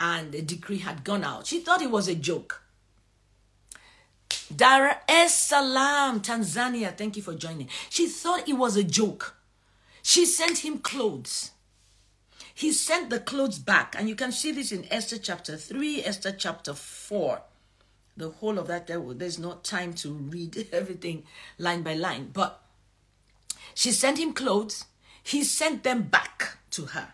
and 0.00 0.32
the 0.32 0.42
decree 0.42 0.78
had 0.78 1.04
gone 1.04 1.24
out, 1.24 1.46
she 1.46 1.60
thought 1.60 1.82
it 1.82 1.90
was 1.90 2.08
a 2.08 2.14
joke. 2.14 2.62
Dar 4.54 5.02
es 5.08 5.34
Salaam, 5.36 6.20
Tanzania, 6.20 6.96
thank 6.96 7.16
you 7.16 7.22
for 7.22 7.34
joining. 7.34 7.68
She 7.90 8.06
thought 8.06 8.48
it 8.48 8.54
was 8.54 8.76
a 8.76 8.84
joke. 8.84 9.36
She 10.02 10.24
sent 10.24 10.58
him 10.58 10.78
clothes. 10.78 11.50
He 12.54 12.72
sent 12.72 13.10
the 13.10 13.20
clothes 13.20 13.58
back, 13.58 13.94
and 13.96 14.08
you 14.08 14.14
can 14.14 14.32
see 14.32 14.52
this 14.52 14.72
in 14.72 14.86
Esther 14.90 15.18
chapter 15.18 15.56
3, 15.56 16.02
Esther 16.04 16.32
chapter 16.32 16.74
4. 16.74 17.40
The 18.16 18.30
whole 18.30 18.58
of 18.58 18.66
that, 18.66 18.86
there's 18.88 19.38
no 19.38 19.54
time 19.62 19.92
to 19.94 20.12
read 20.12 20.66
everything 20.72 21.24
line 21.56 21.82
by 21.82 21.94
line, 21.94 22.30
but 22.32 22.60
she 23.74 23.92
sent 23.92 24.18
him 24.18 24.32
clothes 24.32 24.86
he 25.28 25.44
sent 25.44 25.82
them 25.84 26.02
back 26.02 26.56
to 26.70 26.86
her. 26.86 27.08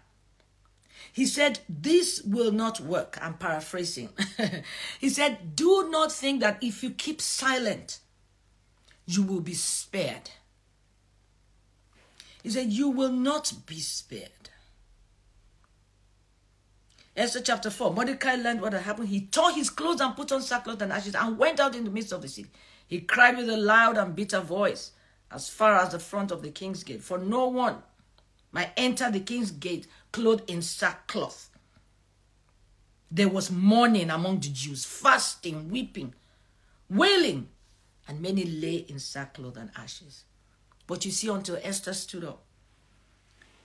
He 1.12 1.26
said, 1.26 1.61
This 1.68 2.23
will 2.23 2.52
not 2.52 2.80
work. 2.80 3.18
I'm 3.21 3.35
paraphrasing. 3.35 4.11
he 5.00 5.09
said, 5.09 5.56
Do 5.56 5.88
not 5.90 6.12
think 6.12 6.40
that 6.40 6.62
if 6.62 6.83
you 6.83 6.90
keep 6.90 7.21
silent, 7.21 7.99
you 9.04 9.23
will 9.25 9.40
be 9.40 9.54
spared. 9.54 10.30
He 12.42 12.50
said, 12.50 12.73
You 12.73 12.88
will 12.88 13.11
not 13.11 13.52
be 13.66 13.80
spared. 13.80 14.30
Esther 17.16 17.40
chapter 17.40 17.71
4 17.71 17.94
Mordecai 17.94 18.37
learned 18.37 18.61
what 18.61 18.75
had 18.75 18.83
happened. 18.83 19.09
He 19.09 19.26
tore 19.26 19.52
his 19.52 19.71
clothes 19.71 20.00
and 20.00 20.14
put 20.14 20.30
on 20.30 20.42
sackcloth 20.42 20.83
and 20.83 20.92
ashes 20.92 21.16
and 21.16 21.37
went 21.38 21.59
out 21.59 21.75
in 21.75 21.83
the 21.85 21.90
midst 21.90 22.12
of 22.12 22.23
the 22.23 22.28
city. 22.28 22.50
He 22.87 23.00
cried 23.00 23.37
with 23.37 23.49
a 23.49 23.56
loud 23.56 23.99
and 23.99 24.14
bitter 24.14 24.40
voice 24.40 24.92
as 25.33 25.49
far 25.49 25.76
as 25.76 25.90
the 25.90 25.99
front 25.99 26.30
of 26.30 26.42
the 26.42 26.50
king's 26.50 26.85
gate, 26.85 27.02
for 27.02 27.18
no 27.18 27.49
one 27.49 27.83
might 28.54 28.70
enter 28.76 29.11
the 29.11 29.18
king's 29.18 29.50
gate 29.50 29.88
clothed 30.12 30.49
in 30.49 30.62
sackcloth. 30.62 31.50
There 33.11 33.28
was 33.28 33.50
mourning 33.50 34.11
among 34.11 34.40
the 34.40 34.49
Jews, 34.49 34.84
fasting, 34.84 35.68
weeping, 35.70 36.14
wailing, 36.88 37.49
and 38.06 38.20
many 38.20 38.44
lay 38.44 38.76
in 38.88 39.00
sackcloth 39.00 39.56
and 39.56 39.70
ashes. 39.76 40.23
But 40.87 41.04
you 41.04 41.11
see, 41.11 41.28
until 41.28 41.58
Esther 41.62 41.92
stood 41.94 42.25
up. 42.25 42.44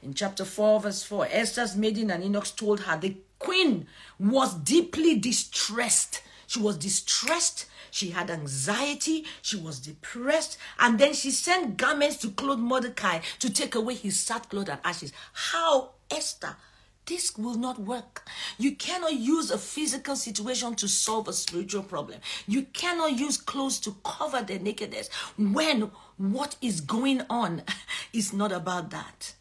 In 0.02 0.16
chapter 0.16 0.44
4, 0.44 0.80
verse 0.80 1.04
4, 1.04 1.28
Esther's 1.30 1.76
maiden 1.76 2.10
and 2.10 2.24
eunuch 2.24 2.56
told 2.56 2.80
her 2.82 2.98
the 2.98 3.16
queen 3.38 3.86
was 4.18 4.56
deeply 4.56 5.20
distressed. 5.20 6.24
She 6.50 6.60
was 6.60 6.78
distressed 6.78 7.68
she 7.92 8.12
had 8.12 8.30
anxiety. 8.30 9.26
She 9.42 9.58
was 9.58 9.80
depressed. 9.80 10.58
And 10.80 11.00
then 11.00 11.14
she 11.14 11.32
sent 11.32 11.78
garments 11.78 12.18
to 12.18 12.30
clothe 12.30 12.60
Mordecai 12.60 13.20
to 13.40 13.50
take 13.50 13.76
away 13.76 13.96
his 13.96 14.20
sackcloth 14.20 14.70
and 14.70 14.80
ashes. 14.84 15.14
How, 15.34 15.92
Esther? 16.12 16.56
This 17.06 17.36
will 17.38 17.56
not 17.56 17.80
work. 17.80 18.24
You 18.60 18.76
cannot 18.76 19.14
use 19.14 19.50
a 19.50 19.58
physical 19.58 20.16
situation 20.16 20.76
to 20.76 20.88
solve 20.88 21.28
a 21.28 21.34
spiritual 21.34 21.82
problem. 21.82 22.20
You 22.48 22.64
cannot 22.74 23.18
use 23.18 23.36
clothes 23.36 23.80
to 23.80 23.96
cover 24.04 24.44
the 24.44 24.60
nakedness 24.60 25.10
when 25.36 25.90
what 26.18 26.56
is 26.62 26.82
going 26.82 27.24
on 27.28 27.64
is 28.14 28.32
not 28.32 28.52
about 28.52 28.92
that. 28.92 29.34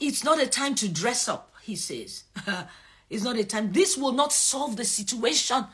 It's 0.00 0.24
not 0.24 0.40
a 0.40 0.46
time 0.46 0.74
to 0.76 0.88
dress 0.88 1.28
up, 1.28 1.54
he 1.62 1.76
says. 1.76 2.24
it's 3.10 3.24
not 3.24 3.36
a 3.36 3.44
time. 3.44 3.72
This 3.72 3.98
will 3.98 4.12
not 4.12 4.32
solve 4.32 4.76
the 4.76 4.86
situation. 4.86 5.66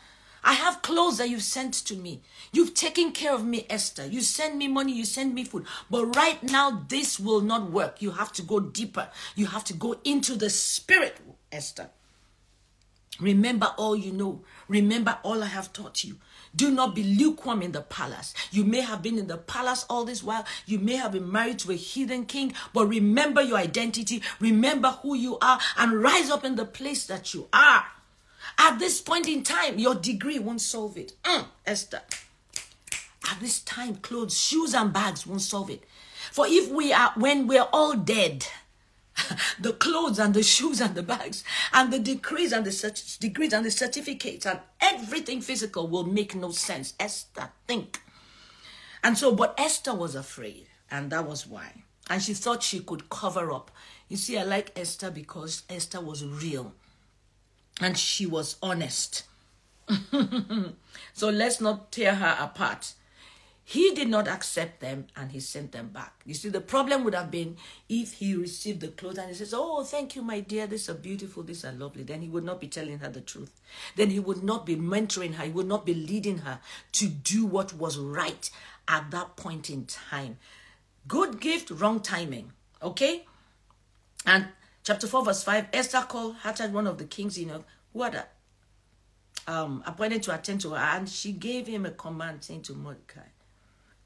I 0.47 0.53
have 0.53 0.81
clothes 0.81 1.19
that 1.19 1.29
you've 1.29 1.43
sent 1.43 1.75
to 1.87 1.97
me. 1.97 2.23
You've 2.53 2.73
taken 2.73 3.11
care 3.11 3.35
of 3.35 3.45
me, 3.45 3.67
Esther. 3.69 4.07
You 4.07 4.21
send 4.21 4.57
me 4.57 4.69
money, 4.69 4.93
you 4.93 5.05
send 5.05 5.35
me 5.35 5.43
food. 5.43 5.67
But 5.91 6.15
right 6.15 6.41
now, 6.45 6.85
this 6.89 7.19
will 7.19 7.41
not 7.41 7.73
work. 7.73 8.01
You 8.01 8.13
have 8.13 8.33
to 8.35 8.43
go 8.43 8.61
deeper. 8.61 9.09
You 9.35 9.47
have 9.47 9.65
to 9.65 9.75
go 9.75 9.97
into 10.05 10.37
the 10.37 10.49
spirit, 10.49 11.17
Esther. 11.51 11.91
Remember 13.19 13.73
all 13.77 13.97
you 13.97 14.13
know. 14.13 14.45
Remember 14.69 15.19
all 15.25 15.43
I 15.43 15.47
have 15.47 15.73
taught 15.73 16.05
you. 16.05 16.19
Do 16.55 16.71
not 16.71 16.95
be 16.95 17.03
lukewarm 17.03 17.61
in 17.61 17.73
the 17.73 17.81
palace. 17.81 18.33
You 18.53 18.65
may 18.65 18.83
have 18.83 19.03
been 19.03 19.19
in 19.19 19.27
the 19.27 19.39
palace 19.39 19.85
all 19.91 20.05
this 20.05 20.23
while. 20.23 20.45
You 20.65 20.79
may 20.79 20.95
have 20.95 21.11
been 21.11 21.31
married 21.31 21.59
to 21.61 21.73
a 21.73 21.77
heathen 21.77 22.25
king, 22.25 22.53
but 22.73 22.87
remember 22.87 23.43
your 23.43 23.59
identity. 23.59 24.23
Remember 24.39 24.91
who 25.03 25.17
you 25.17 25.39
are 25.41 25.59
and 25.77 26.01
rise 26.01 26.31
up 26.31 26.45
in 26.45 26.55
the 26.55 26.65
place 26.65 27.05
that 27.07 27.35
you 27.35 27.49
are. 27.53 27.85
At 28.59 28.79
this 28.79 29.01
point 29.01 29.29
in 29.29 29.43
time, 29.43 29.79
your 29.79 29.95
degree 29.95 30.39
won't 30.39 30.61
solve 30.61 30.97
it. 30.97 31.13
Mm, 31.23 31.47
Esther. 31.67 32.03
At 33.31 33.41
this 33.41 33.61
time, 33.61 33.97
clothes, 33.97 34.39
shoes, 34.39 34.75
and 34.75 34.93
bags 34.93 35.27
won't 35.27 35.43
solve 35.43 35.71
it. 35.71 35.85
For 36.33 36.47
if 36.49 36.71
we 36.71 36.93
are, 36.93 37.13
when 37.17 37.47
we're 37.47 37.69
all 37.73 37.95
dead, 37.95 38.47
the 39.61 39.73
clothes 39.73 40.19
and 40.19 40.35
the 40.35 40.43
shoes 40.43 40.81
and 40.81 40.95
the 40.95 41.03
bags 41.03 41.45
and 41.73 41.93
the 41.93 41.99
degrees 41.99 42.53
and 42.53 42.65
the 42.65 43.17
degrees 43.21 43.53
and 43.53 43.65
the 43.65 43.71
certificates 43.71 44.47
and 44.47 44.61
everything 44.81 45.41
physical 45.41 45.89
will 45.89 46.05
make 46.05 46.35
no 46.35 46.51
sense. 46.51 46.95
Esther, 47.01 47.51
think. 47.67 48.01
And 49.03 49.17
so, 49.17 49.35
but 49.35 49.55
Esther 49.59 49.95
was 49.95 50.15
afraid, 50.15 50.67
and 50.91 51.11
that 51.11 51.27
was 51.27 51.47
why. 51.47 51.85
And 52.09 52.23
she 52.23 52.35
thought 52.35 52.63
she 52.63 52.81
could 52.81 53.09
cover 53.11 53.53
up. 53.53 53.71
You 54.09 54.17
see, 54.17 54.39
I 54.39 54.45
like 54.45 54.79
Esther 54.79 55.11
because 55.11 55.63
Esther 55.69 56.01
was 56.01 56.25
real 56.25 56.73
and 57.81 57.97
she 57.97 58.27
was 58.27 58.57
honest. 58.63 59.25
so 61.13 61.29
let's 61.29 61.61
not 61.61 61.93
tear 61.93 62.15
her 62.17 62.37
apart. 62.41 62.95
He 63.69 63.93
did 63.95 64.09
not 64.09 64.29
accept 64.29 64.79
them 64.79 65.09
and 65.17 65.33
he 65.33 65.41
sent 65.41 65.73
them 65.73 65.89
back. 65.89 66.23
You 66.25 66.35
see, 66.35 66.49
the 66.49 66.61
problem 66.61 67.03
would 67.03 67.17
have 67.17 67.33
been 67.33 67.57
if 67.89 68.13
he 68.13 68.37
received 68.37 68.81
the 68.81 68.89
clothes 68.89 69.19
and 69.19 69.29
he 69.29 69.35
says, 69.35 69.53
Oh, 69.53 69.83
thank 69.83 70.15
you, 70.15 70.23
my 70.23 70.39
dear. 70.39 70.69
These 70.69 70.89
are 70.89 70.95
beautiful. 70.95 71.43
These 71.43 71.65
are 71.65 71.73
lovely. 71.73 72.05
Then 72.05 72.23
he 72.23 72.29
would 72.29 72.45
not 72.45 72.61
be 72.61 72.69
telling 72.69 73.01
her 73.01 73.09
the 73.09 73.21
truth. 73.21 73.61
Then 73.97 74.11
he 74.11 74.21
would 74.21 74.45
not 74.45 74.67
be 74.67 74.77
mentoring 74.77 75.35
her. 75.35 75.45
He 75.47 75.51
would 75.51 75.67
not 75.67 75.85
be 75.85 75.95
leading 75.95 76.39
her 76.39 76.61
to 76.93 77.09
do 77.09 77.45
what 77.45 77.75
was 77.75 77.99
right 77.99 78.49
at 78.87 79.11
that 79.11 79.35
point 79.35 79.69
in 79.69 79.85
time. 79.87 80.39
Good 81.09 81.41
gift, 81.41 81.71
wrong 81.73 81.99
timing. 81.99 82.53
Okay? 82.81 83.25
And 84.25 84.47
chapter 84.87 85.09
4, 85.09 85.25
verse 85.25 85.43
5 85.43 85.67
Esther 85.73 86.07
called 86.09 86.37
Hatach, 86.45 86.71
one 86.71 86.87
of 86.87 86.97
the 86.97 87.05
kings, 87.05 87.37
you 87.37 87.47
know, 87.47 87.65
who 87.93 88.03
had 88.03 88.25
um, 89.49 89.83
appointed 89.85 90.23
to 90.23 90.33
attend 90.33 90.61
to 90.61 90.71
her, 90.71 90.77
and 90.77 91.09
she 91.09 91.33
gave 91.33 91.67
him 91.67 91.85
a 91.85 91.91
command 91.91 92.45
saying 92.45 92.63
to 92.63 92.73
Mordecai 92.73 93.29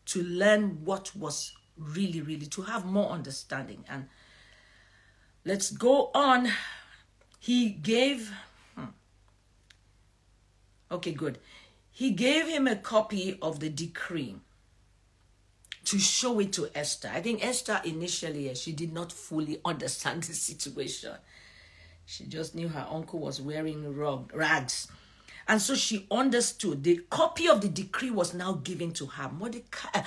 to 0.06 0.22
learn 0.22 0.82
what 0.82 1.14
was 1.14 1.52
really, 1.76 2.22
really, 2.22 2.46
to 2.46 2.62
have 2.62 2.86
more 2.86 3.10
understanding. 3.10 3.84
And 3.90 4.06
let's 5.44 5.70
go 5.70 6.10
on. 6.14 6.48
He 7.38 7.68
gave, 7.68 8.32
hmm. 8.74 8.84
okay, 10.90 11.12
good. 11.12 11.38
He 11.92 12.12
gave 12.12 12.48
him 12.48 12.66
a 12.66 12.76
copy 12.76 13.38
of 13.42 13.60
the 13.60 13.68
decree 13.68 14.36
to 15.84 15.98
show 15.98 16.38
it 16.40 16.52
to 16.54 16.68
Esther. 16.74 17.10
I 17.12 17.20
think 17.20 17.44
Esther 17.44 17.80
initially, 17.84 18.54
she 18.54 18.72
did 18.72 18.92
not 18.92 19.12
fully 19.12 19.60
understand 19.64 20.22
the 20.24 20.34
situation. 20.34 21.14
She 22.06 22.24
just 22.26 22.54
knew 22.54 22.68
her 22.68 22.86
uncle 22.90 23.20
was 23.20 23.40
wearing 23.40 23.96
rags. 24.32 24.88
And 25.48 25.60
so 25.60 25.74
she 25.74 26.06
understood 26.10 26.84
the 26.84 27.00
copy 27.10 27.48
of 27.48 27.60
the 27.60 27.68
decree 27.68 28.10
was 28.10 28.34
now 28.34 28.54
given 28.54 28.92
to 28.92 29.06
her. 29.06 29.28
Mordecai, 29.28 29.88
uh, 29.94 30.02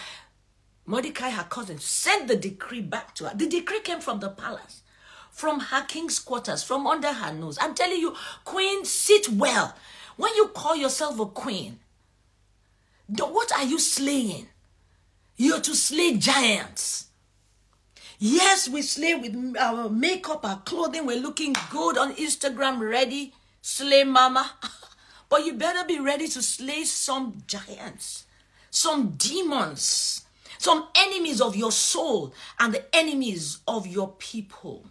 Mordecai, 0.86 1.30
her 1.30 1.44
cousin, 1.44 1.80
sent 1.80 2.28
the 2.28 2.36
decree 2.36 2.82
back 2.82 3.16
to 3.16 3.30
her. 3.30 3.36
The 3.36 3.48
decree 3.48 3.82
came 3.82 4.00
from 4.00 4.20
the 4.20 4.30
palace, 4.30 4.84
from 5.32 5.60
her 5.60 5.84
king's 5.84 6.20
quarters, 6.20 6.64
from 6.64 6.86
under 6.88 7.12
her 7.12 7.34
nose. 7.34 7.58
I'm 7.60 7.74
telling 7.74 8.00
you, 8.00 8.16
queen, 8.46 8.86
sit 8.86 9.30
well. 9.30 9.76
When 10.18 10.34
you 10.36 10.48
call 10.50 10.76
yourself 10.76 11.20
a 11.20 11.26
queen, 11.26 11.80
what 13.08 13.52
are 13.54 13.64
you 13.64 13.80
slaying? 13.80 14.48
You're 15.36 15.62
to 15.62 15.76
slay 15.76 16.18
giants. 16.18 17.08
Yes, 18.20 18.70
we 18.70 18.82
slay 18.82 19.16
with 19.16 19.56
our 19.60 19.90
makeup, 19.90 20.46
our 20.46 20.60
clothing. 20.60 21.06
We're 21.06 21.20
looking 21.20 21.56
good 21.72 21.98
on 21.98 22.16
Instagram, 22.16 22.80
ready. 22.80 23.34
Slay 23.62 24.04
mama. 24.04 24.52
but 25.30 25.46
you 25.46 25.54
better 25.54 25.86
be 25.86 26.00
ready 26.00 26.28
to 26.28 26.42
slay 26.42 26.84
some 26.84 27.44
giants, 27.48 28.26
some 28.70 29.12
demons, 29.18 30.26
some 30.58 30.88
enemies 30.96 31.42
of 31.42 31.56
your 31.56 31.72
soul, 31.72 32.34
and 32.60 32.74
the 32.74 32.96
enemies 32.96 33.60
of 33.68 33.88
your 33.88 34.10
people. 34.10 34.86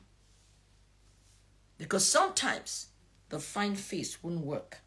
Because 1.79 2.05
sometimes 2.05 2.89
the 3.29 3.39
fine 3.39 3.77
face 3.77 4.23
wouldn't 4.23 4.45
work. 4.45 4.79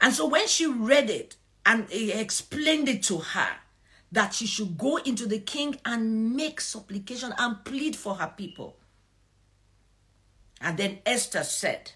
And 0.00 0.14
so 0.14 0.26
when 0.26 0.46
she 0.46 0.66
read 0.66 1.10
it 1.10 1.36
and 1.66 1.88
he 1.90 2.12
explained 2.12 2.88
it 2.88 3.02
to 3.04 3.18
her 3.18 3.56
that 4.12 4.34
she 4.34 4.46
should 4.46 4.76
go 4.76 4.96
into 4.96 5.26
the 5.26 5.38
king 5.38 5.76
and 5.84 6.34
make 6.34 6.60
supplication 6.60 7.32
and 7.38 7.64
plead 7.64 7.94
for 7.94 8.16
her 8.16 8.32
people. 8.36 8.76
And 10.60 10.76
then 10.76 10.98
Esther 11.06 11.44
said, 11.44 11.92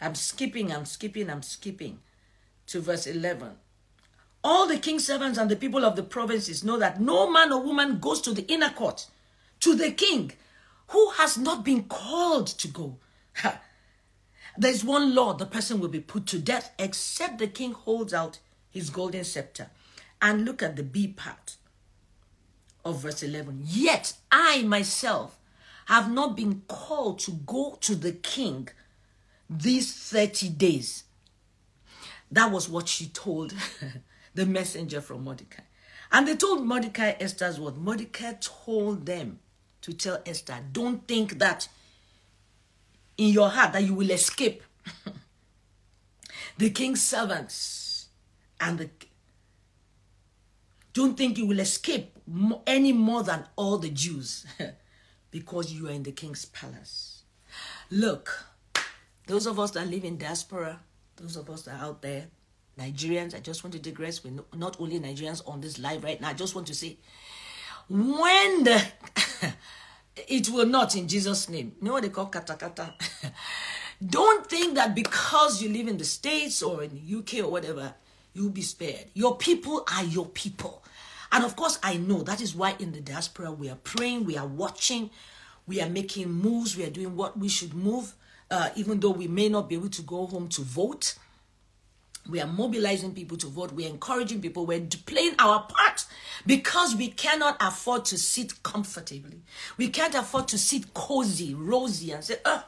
I'm 0.00 0.14
skipping, 0.14 0.72
I'm 0.72 0.84
skipping, 0.84 1.30
I'm 1.30 1.42
skipping 1.42 2.00
to 2.66 2.80
verse 2.80 3.06
11. 3.06 3.52
All 4.44 4.66
the 4.66 4.78
king's 4.78 5.06
servants 5.06 5.38
and 5.38 5.50
the 5.50 5.56
people 5.56 5.84
of 5.84 5.96
the 5.96 6.02
provinces 6.02 6.64
know 6.64 6.76
that 6.78 7.00
no 7.00 7.30
man 7.30 7.52
or 7.52 7.62
woman 7.62 7.98
goes 7.98 8.20
to 8.22 8.32
the 8.32 8.46
inner 8.52 8.70
court, 8.70 9.06
to 9.60 9.74
the 9.74 9.92
king, 9.92 10.32
who 10.88 11.10
has 11.10 11.38
not 11.38 11.64
been 11.64 11.84
called 11.84 12.48
to 12.48 12.68
go. 12.68 12.98
There's 14.58 14.84
one 14.84 15.14
law 15.14 15.32
the 15.32 15.46
person 15.46 15.80
will 15.80 15.88
be 15.88 16.00
put 16.00 16.26
to 16.26 16.38
death 16.38 16.72
except 16.78 17.38
the 17.38 17.46
king 17.46 17.72
holds 17.72 18.12
out 18.12 18.38
his 18.72 18.90
golden 18.90 19.24
scepter. 19.24 19.70
And 20.20 20.44
look 20.44 20.62
at 20.62 20.76
the 20.76 20.82
B 20.82 21.08
part 21.08 21.56
of 22.84 23.02
verse 23.02 23.22
11. 23.22 23.62
Yet 23.64 24.14
I 24.30 24.62
myself 24.62 25.38
have 25.86 26.10
not 26.10 26.36
been 26.36 26.62
called 26.68 27.18
to 27.20 27.32
go 27.32 27.76
to 27.80 27.94
the 27.94 28.12
king 28.12 28.68
these 29.48 29.92
30 29.94 30.48
days. 30.50 31.04
That 32.30 32.50
was 32.50 32.68
what 32.68 32.88
she 32.88 33.06
told 33.08 33.54
the 34.34 34.46
messenger 34.46 35.00
from 35.00 35.24
Mordecai. 35.24 35.62
And 36.10 36.28
they 36.28 36.36
told 36.36 36.66
Mordecai 36.66 37.14
Esther's 37.20 37.58
word. 37.58 37.76
Mordecai 37.78 38.34
told 38.40 39.06
them 39.06 39.40
to 39.82 39.92
tell 39.92 40.22
Esther, 40.24 40.58
don't 40.72 41.06
think 41.08 41.38
that 41.38 41.68
in 43.16 43.28
your 43.28 43.48
heart 43.48 43.72
that 43.72 43.84
you 43.84 43.94
will 43.94 44.10
escape 44.10 44.62
the 46.58 46.70
king's 46.70 47.02
servants 47.02 47.81
and 48.62 48.78
the 48.78 48.88
don't 50.94 51.16
think 51.16 51.38
you 51.38 51.46
will 51.46 51.60
escape 51.60 52.16
any 52.66 52.92
more 52.92 53.22
than 53.22 53.46
all 53.56 53.78
the 53.78 53.88
Jews 53.88 54.44
because 55.30 55.72
you 55.72 55.88
are 55.88 55.92
in 55.92 56.02
the 56.02 56.12
king's 56.12 56.44
palace. 56.44 57.22
Look, 57.90 58.44
those 59.26 59.46
of 59.46 59.58
us 59.58 59.70
that 59.72 59.88
live 59.88 60.04
in 60.04 60.18
diaspora, 60.18 60.80
those 61.16 61.36
of 61.36 61.48
us 61.48 61.62
that 61.62 61.80
are 61.80 61.84
out 61.86 62.02
there, 62.02 62.26
Nigerians, 62.78 63.34
I 63.34 63.40
just 63.40 63.64
want 63.64 63.72
to 63.72 63.78
digress. 63.78 64.22
We're 64.22 64.34
not 64.54 64.76
only 64.80 65.00
Nigerians 65.00 65.46
on 65.48 65.62
this 65.62 65.78
live 65.78 66.04
right 66.04 66.20
now. 66.20 66.28
I 66.28 66.34
just 66.34 66.54
want 66.54 66.66
to 66.66 66.74
say, 66.74 66.98
when 67.88 68.64
the 68.64 68.82
it 70.28 70.48
will 70.50 70.66
not 70.66 70.94
in 70.94 71.08
Jesus' 71.08 71.48
name. 71.48 71.72
You 71.80 71.86
know 71.86 71.92
what 71.94 72.02
they 72.02 72.08
call 72.10 72.26
kata 72.26 72.54
kata? 72.54 72.94
Don't 74.04 74.46
think 74.46 74.74
that 74.74 74.94
because 74.94 75.62
you 75.62 75.68
live 75.70 75.88
in 75.88 75.96
the 75.96 76.04
States 76.04 76.62
or 76.62 76.82
in 76.82 76.90
the 76.90 77.18
UK 77.18 77.44
or 77.44 77.50
whatever, 77.50 77.94
you'll 78.34 78.50
be 78.50 78.62
spared. 78.62 79.06
Your 79.14 79.36
people 79.36 79.84
are 79.92 80.04
your 80.04 80.26
people. 80.26 80.82
And 81.30 81.44
of 81.44 81.56
course, 81.56 81.78
I 81.82 81.96
know 81.96 82.22
that 82.22 82.40
is 82.40 82.54
why 82.54 82.76
in 82.78 82.92
the 82.92 83.00
diaspora 83.00 83.52
we 83.52 83.70
are 83.70 83.76
praying, 83.76 84.24
we 84.24 84.36
are 84.36 84.46
watching, 84.46 85.10
we 85.66 85.80
are 85.80 85.88
making 85.88 86.30
moves, 86.30 86.76
we 86.76 86.84
are 86.84 86.90
doing 86.90 87.16
what 87.16 87.38
we 87.38 87.48
should 87.48 87.74
move 87.74 88.14
uh, 88.52 88.68
even 88.76 89.00
though 89.00 89.10
we 89.10 89.26
may 89.26 89.48
not 89.48 89.68
be 89.68 89.74
able 89.74 89.88
to 89.88 90.02
go 90.02 90.26
home 90.26 90.46
to 90.46 90.60
vote. 90.60 91.14
We 92.28 92.38
are 92.40 92.46
mobilizing 92.46 93.14
people 93.14 93.38
to 93.38 93.46
vote. 93.46 93.72
We're 93.72 93.88
encouraging 93.88 94.42
people. 94.42 94.66
We're 94.66 94.86
playing 95.06 95.34
our 95.38 95.62
part 95.62 96.04
because 96.46 96.94
we 96.94 97.08
cannot 97.08 97.56
afford 97.60 98.04
to 98.06 98.18
sit 98.18 98.62
comfortably. 98.62 99.40
We 99.78 99.88
can't 99.88 100.14
afford 100.14 100.48
to 100.48 100.58
sit 100.58 100.92
cozy, 100.92 101.54
rosy, 101.54 102.12
and 102.12 102.22
say, 102.22 102.36
oh, 102.44 102.62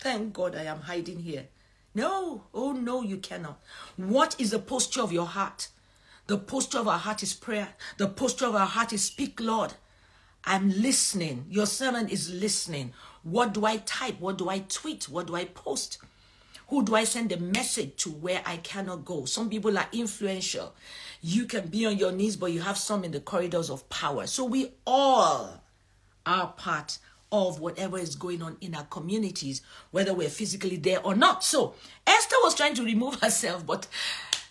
thank 0.00 0.32
God 0.34 0.56
I 0.56 0.64
am 0.64 0.80
hiding 0.80 1.20
here. 1.20 1.46
No, 1.98 2.44
oh 2.54 2.70
no, 2.70 3.02
you 3.02 3.16
cannot. 3.16 3.60
What 3.96 4.40
is 4.40 4.52
the 4.52 4.60
posture 4.60 5.02
of 5.02 5.12
your 5.12 5.26
heart? 5.26 5.66
The 6.28 6.38
posture 6.38 6.78
of 6.78 6.86
our 6.86 6.96
heart 6.96 7.24
is 7.24 7.34
prayer. 7.34 7.70
The 7.96 8.06
posture 8.06 8.46
of 8.46 8.54
our 8.54 8.68
heart 8.68 8.92
is 8.92 9.04
speak, 9.04 9.40
Lord. 9.40 9.74
I'm 10.44 10.68
listening. 10.70 11.46
Your 11.50 11.66
servant 11.66 12.12
is 12.12 12.32
listening. 12.32 12.92
What 13.24 13.52
do 13.52 13.64
I 13.64 13.78
type? 13.78 14.20
What 14.20 14.38
do 14.38 14.48
I 14.48 14.60
tweet? 14.60 15.08
What 15.08 15.26
do 15.26 15.34
I 15.34 15.46
post? 15.46 15.98
Who 16.68 16.84
do 16.84 16.94
I 16.94 17.02
send 17.02 17.32
a 17.32 17.36
message 17.36 17.96
to 18.04 18.10
where 18.10 18.42
I 18.46 18.58
cannot 18.58 19.04
go? 19.04 19.24
Some 19.24 19.50
people 19.50 19.76
are 19.76 19.88
influential. 19.92 20.76
You 21.20 21.46
can 21.46 21.66
be 21.66 21.84
on 21.84 21.98
your 21.98 22.12
knees, 22.12 22.36
but 22.36 22.52
you 22.52 22.60
have 22.60 22.78
some 22.78 23.02
in 23.02 23.10
the 23.10 23.18
corridors 23.18 23.70
of 23.70 23.88
power. 23.88 24.28
So 24.28 24.44
we 24.44 24.70
all 24.86 25.64
are 26.24 26.54
part 26.56 26.98
of 27.30 27.60
whatever 27.60 27.98
is 27.98 28.16
going 28.16 28.42
on 28.42 28.56
in 28.60 28.74
our 28.74 28.84
communities, 28.84 29.62
whether 29.90 30.14
we're 30.14 30.28
physically 30.28 30.76
there 30.76 31.04
or 31.04 31.14
not. 31.14 31.44
So 31.44 31.74
Esther 32.06 32.36
was 32.42 32.54
trying 32.54 32.74
to 32.74 32.84
remove 32.84 33.14
herself, 33.20 33.66
but 33.66 33.86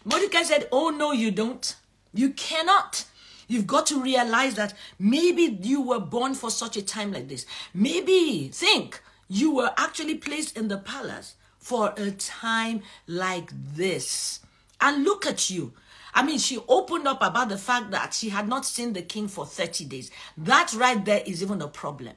Mordecai 0.06 0.44
said, 0.44 0.68
Oh, 0.72 0.90
no, 0.90 1.12
you 1.12 1.32
don't. 1.32 1.76
You 2.13 2.30
cannot. 2.32 3.06
You've 3.48 3.68
got 3.68 3.86
to 3.88 4.02
realize 4.02 4.56
that 4.56 4.74
maybe 5.00 5.58
you 5.62 5.82
were 5.82 6.00
born 6.00 6.34
for 6.34 6.50
such 6.52 6.76
a 6.76 6.82
time 6.82 7.13
like 7.13 7.30
this. 7.30 7.46
Maybe 7.74 8.50
think 8.52 9.02
you 9.30 9.56
were 9.56 9.72
actually 9.78 10.16
placed 10.16 10.58
in 10.58 10.68
the 10.68 10.78
palace 10.78 11.36
for 11.58 11.94
a 11.98 12.12
time 12.12 12.82
like 13.08 13.52
this. 13.76 14.42
And 14.82 15.04
look 15.04 15.26
at 15.26 15.50
you. 15.50 15.74
I 16.13 16.24
mean, 16.24 16.40
she 16.40 16.60
opened 16.68 17.08
up 17.08 17.22
about 17.22 17.50
the 17.50 17.58
fact 17.58 17.92
that 17.92 18.13
she 18.13 18.30
had 18.30 18.48
not 18.48 18.66
seen 18.66 18.94
the 18.94 19.02
king 19.02 19.28
for 19.28 19.46
30 19.46 19.86
days. 19.86 20.12
That 20.38 20.74
right 20.74 21.04
there 21.04 21.24
is 21.26 21.44
even 21.44 21.62
a 21.62 21.68
problem. 21.68 22.13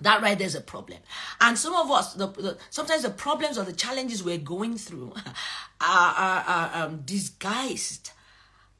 That 0.00 0.22
right 0.22 0.38
there's 0.38 0.54
a 0.54 0.60
problem. 0.60 0.98
And 1.40 1.58
some 1.58 1.74
of 1.74 1.90
us, 1.90 2.14
the, 2.14 2.28
the, 2.28 2.58
sometimes 2.70 3.02
the 3.02 3.10
problems 3.10 3.58
or 3.58 3.64
the 3.64 3.72
challenges 3.72 4.22
we're 4.22 4.38
going 4.38 4.78
through 4.78 5.12
are, 5.80 6.14
are, 6.14 6.44
are 6.46 6.70
um, 6.84 7.02
disguised 7.04 8.10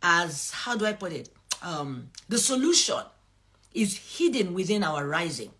as 0.02 0.52
how 0.52 0.76
do 0.76 0.86
I 0.86 0.92
put 0.92 1.12
it? 1.12 1.30
Um, 1.62 2.10
the 2.28 2.38
solution 2.38 3.00
is 3.74 3.96
hidden 4.18 4.54
within 4.54 4.84
our 4.84 5.06
rising. 5.06 5.50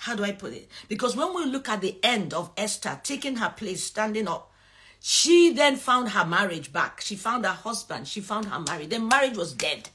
How 0.00 0.14
do 0.14 0.24
I 0.24 0.32
put 0.32 0.52
it? 0.52 0.68
Because 0.88 1.16
when 1.16 1.34
we 1.34 1.44
look 1.44 1.68
at 1.68 1.80
the 1.80 1.98
end 2.02 2.32
of 2.32 2.50
Esther 2.56 3.00
taking 3.02 3.36
her 3.36 3.50
place, 3.50 3.82
standing 3.82 4.28
up, 4.28 4.52
she 5.00 5.52
then 5.52 5.76
found 5.76 6.10
her 6.10 6.24
marriage 6.24 6.72
back. 6.72 7.00
She 7.00 7.16
found 7.16 7.44
her 7.44 7.52
husband. 7.52 8.08
She 8.08 8.20
found 8.20 8.46
her 8.46 8.60
marriage. 8.60 8.90
The 8.90 9.00
marriage 9.00 9.36
was 9.36 9.52
dead. 9.54 9.90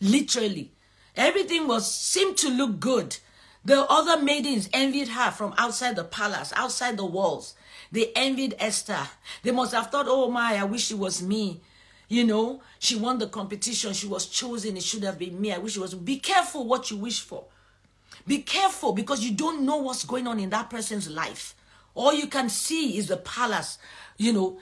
Literally. 0.00 0.72
Everything 1.16 1.66
was 1.66 1.90
seemed 1.90 2.36
to 2.38 2.48
look 2.48 2.78
good. 2.80 3.16
The 3.66 3.80
other 3.90 4.22
maidens 4.22 4.68
envied 4.72 5.08
her 5.08 5.32
from 5.32 5.52
outside 5.58 5.96
the 5.96 6.04
palace, 6.04 6.52
outside 6.54 6.96
the 6.96 7.04
walls. 7.04 7.56
They 7.90 8.12
envied 8.14 8.54
Esther. 8.60 9.08
They 9.42 9.50
must 9.50 9.74
have 9.74 9.90
thought, 9.90 10.06
oh 10.08 10.30
my, 10.30 10.56
I 10.56 10.62
wish 10.62 10.92
it 10.92 10.98
was 10.98 11.20
me. 11.20 11.60
You 12.08 12.24
know, 12.24 12.62
she 12.78 12.94
won 12.94 13.18
the 13.18 13.26
competition. 13.26 13.92
She 13.92 14.06
was 14.06 14.26
chosen. 14.26 14.76
It 14.76 14.84
should 14.84 15.02
have 15.02 15.18
been 15.18 15.40
me. 15.40 15.52
I 15.52 15.58
wish 15.58 15.76
it 15.76 15.80
was. 15.80 15.94
Be 15.94 16.20
careful 16.20 16.64
what 16.64 16.92
you 16.92 16.96
wish 16.96 17.20
for. 17.20 17.46
Be 18.24 18.38
careful 18.38 18.92
because 18.92 19.24
you 19.24 19.34
don't 19.34 19.66
know 19.66 19.78
what's 19.78 20.04
going 20.04 20.28
on 20.28 20.38
in 20.38 20.50
that 20.50 20.70
person's 20.70 21.10
life. 21.10 21.56
All 21.96 22.14
you 22.14 22.28
can 22.28 22.48
see 22.48 22.96
is 22.96 23.08
the 23.08 23.16
palace, 23.16 23.78
you 24.16 24.32
know. 24.32 24.58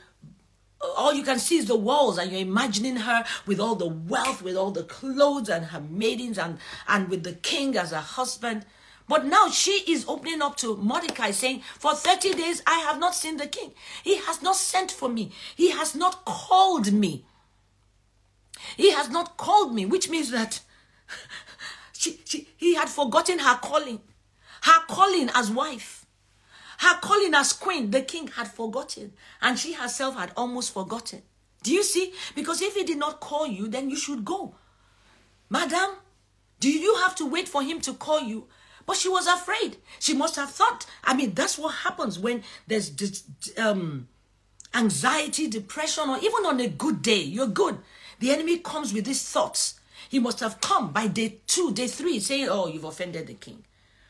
All 0.97 1.13
you 1.13 1.25
can 1.25 1.39
see 1.39 1.59
is 1.59 1.67
the 1.67 1.77
walls, 1.77 2.17
and 2.17 2.31
you're 2.31 2.41
imagining 2.41 2.97
her 2.97 3.25
with 3.47 3.61
all 3.61 3.75
the 3.75 3.87
wealth, 3.89 4.41
with 4.41 4.57
all 4.57 4.71
the 4.71 4.85
clothes, 4.85 5.51
and 5.51 5.67
her 5.67 5.81
maidens, 5.81 6.39
and, 6.39 6.59
and 6.89 7.11
with 7.11 7.23
the 7.23 7.35
king 7.35 7.77
as 7.77 7.91
her 7.91 7.99
husband. 7.99 8.65
But 9.09 9.27
now 9.27 9.49
she 9.51 9.85
is 9.89 10.07
opening 10.09 10.41
up 10.41 10.57
to 10.59 10.77
Mordecai 10.77 11.31
saying, 11.31 11.61
For 11.79 11.95
30 11.95 12.35
days 12.35 12.63
I 12.67 12.79
have 12.81 12.99
not 12.99 13.15
seen 13.15 13.37
the 13.37 13.47
king. 13.47 13.73
He 14.03 14.17
has 14.17 14.43
not 14.43 14.57
sent 14.57 14.91
for 14.91 15.09
me. 15.09 15.31
He 15.57 15.71
has 15.71 15.95
not 15.95 16.25
called 16.25 16.93
me. 16.93 17.27
He 18.77 18.91
has 18.93 19.11
not 19.11 19.37
called 19.37 19.75
me, 19.75 19.85
which 19.85 20.09
means 20.09 20.31
that 20.31 20.61
she, 21.93 22.19
she, 22.25 22.49
he 22.57 22.75
had 22.75 22.89
forgotten 22.89 23.41
her 23.41 23.57
calling. 23.57 24.01
Her 24.63 24.81
calling 24.89 25.29
as 25.35 25.51
wife. 25.51 26.07
Her 26.79 26.99
calling 27.01 27.35
as 27.35 27.53
queen, 27.53 27.91
the 27.91 28.01
king 28.01 28.29
had 28.29 28.49
forgotten. 28.49 29.13
And 29.43 29.59
she 29.59 29.75
herself 29.75 30.17
had 30.17 30.33
almost 30.37 30.73
forgotten. 30.73 31.23
Do 31.63 31.73
you 31.73 31.83
see? 31.83 32.13
Because 32.35 32.63
if 32.63 32.75
he 32.75 32.85
did 32.85 32.99
not 32.99 33.21
call 33.21 33.47
you, 33.47 33.69
then 33.69 33.91
you 33.91 33.97
should 33.97 34.25
go. 34.25 34.55
Madam, 35.51 35.91
do 36.61 36.71
you 36.71 36.97
have 36.97 37.15
to 37.17 37.27
wait 37.27 37.49
for 37.49 37.63
him 37.63 37.81
to 37.83 37.93
call 37.95 38.21
you? 38.21 38.47
But 38.87 38.97
she 38.97 39.09
was 39.09 39.27
afraid. 39.27 39.79
She 39.99 40.15
must 40.15 40.37
have 40.37 40.51
thought. 40.51 40.87
I 41.03 41.15
mean, 41.15 41.35
that's 41.35 41.59
what 41.59 41.75
happens 41.75 42.19
when 42.19 42.43
there's 42.67 42.91
this, 42.91 43.25
um, 43.57 44.09
anxiety, 44.75 45.49
depression, 45.49 46.09
or 46.09 46.19
even 46.19 46.47
on 46.47 46.61
a 46.61 46.69
good 46.69 47.03
day. 47.03 47.23
You're 47.23 47.47
good. 47.47 47.79
The 48.21 48.31
enemy 48.31 48.59
comes 48.59 48.93
with 48.93 49.05
these 49.07 49.29
thoughts. 49.29 49.81
He 50.09 50.19
must 50.19 50.41
have 50.41 50.61
come 50.61 50.93
by 50.93 51.07
day 51.07 51.41
two, 51.47 51.73
day 51.73 51.89
three, 51.89 52.21
saying, 52.21 52.49
Oh, 52.49 52.67
you've 52.67 52.85
offended 52.85 53.27
the 53.27 53.35
king. 53.35 53.65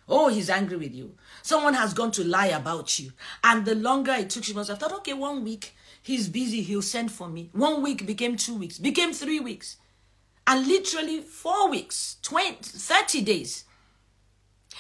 Oh, 0.08 0.28
he's 0.28 0.50
angry 0.50 0.76
with 0.76 0.94
you. 0.94 1.14
Someone 1.42 1.74
has 1.74 1.94
gone 1.94 2.10
to 2.12 2.24
lie 2.24 2.48
about 2.48 2.98
you. 2.98 3.12
And 3.42 3.64
the 3.64 3.74
longer 3.74 4.12
it 4.12 4.30
took, 4.30 4.44
she 4.44 4.52
must 4.52 4.68
have 4.68 4.78
thought, 4.78 4.92
okay, 4.92 5.14
one 5.14 5.44
week, 5.44 5.74
he's 6.02 6.28
busy, 6.28 6.62
he'll 6.62 6.82
send 6.82 7.10
for 7.10 7.28
me. 7.28 7.48
One 7.52 7.82
week 7.82 8.06
became 8.06 8.36
two 8.36 8.56
weeks, 8.56 8.78
became 8.78 9.12
three 9.12 9.40
weeks. 9.40 9.78
And 10.46 10.66
literally 10.66 11.20
four 11.20 11.70
weeks, 11.70 12.18
20, 12.22 12.58
30 12.60 13.22
days. 13.22 13.64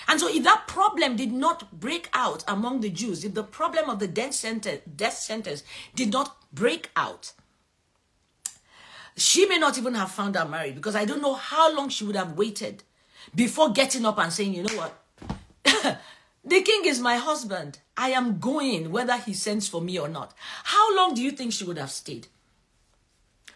And 0.08 0.20
so, 0.20 0.28
if 0.28 0.42
that 0.44 0.66
problem 0.66 1.16
did 1.16 1.32
not 1.32 1.78
break 1.78 2.08
out 2.12 2.44
among 2.48 2.80
the 2.80 2.90
Jews, 2.90 3.24
if 3.24 3.34
the 3.34 3.44
problem 3.44 3.88
of 3.88 3.98
the 3.98 4.08
death 4.08 4.34
sentence, 4.34 4.82
death 4.96 5.16
sentence 5.16 5.62
did 5.94 6.12
not 6.12 6.36
break 6.52 6.90
out, 6.96 7.32
she 9.16 9.46
may 9.46 9.58
not 9.58 9.78
even 9.78 9.94
have 9.94 10.10
found 10.10 10.36
her 10.36 10.44
married 10.44 10.74
because 10.74 10.96
I 10.96 11.04
don't 11.04 11.22
know 11.22 11.34
how 11.34 11.74
long 11.74 11.88
she 11.88 12.04
would 12.04 12.16
have 12.16 12.36
waited 12.36 12.82
before 13.34 13.70
getting 13.70 14.04
up 14.04 14.18
and 14.18 14.32
saying, 14.32 14.54
you 14.54 14.64
know 14.64 14.76
what? 14.76 15.00
the 16.44 16.62
king 16.62 16.84
is 16.84 17.00
my 17.00 17.16
husband. 17.16 17.78
I 17.96 18.10
am 18.10 18.38
going 18.38 18.90
whether 18.90 19.16
he 19.16 19.32
sends 19.32 19.68
for 19.68 19.80
me 19.80 19.98
or 19.98 20.08
not. 20.08 20.34
How 20.64 20.96
long 20.96 21.14
do 21.14 21.22
you 21.22 21.30
think 21.30 21.52
she 21.52 21.64
would 21.64 21.78
have 21.78 21.92
stayed? 21.92 22.26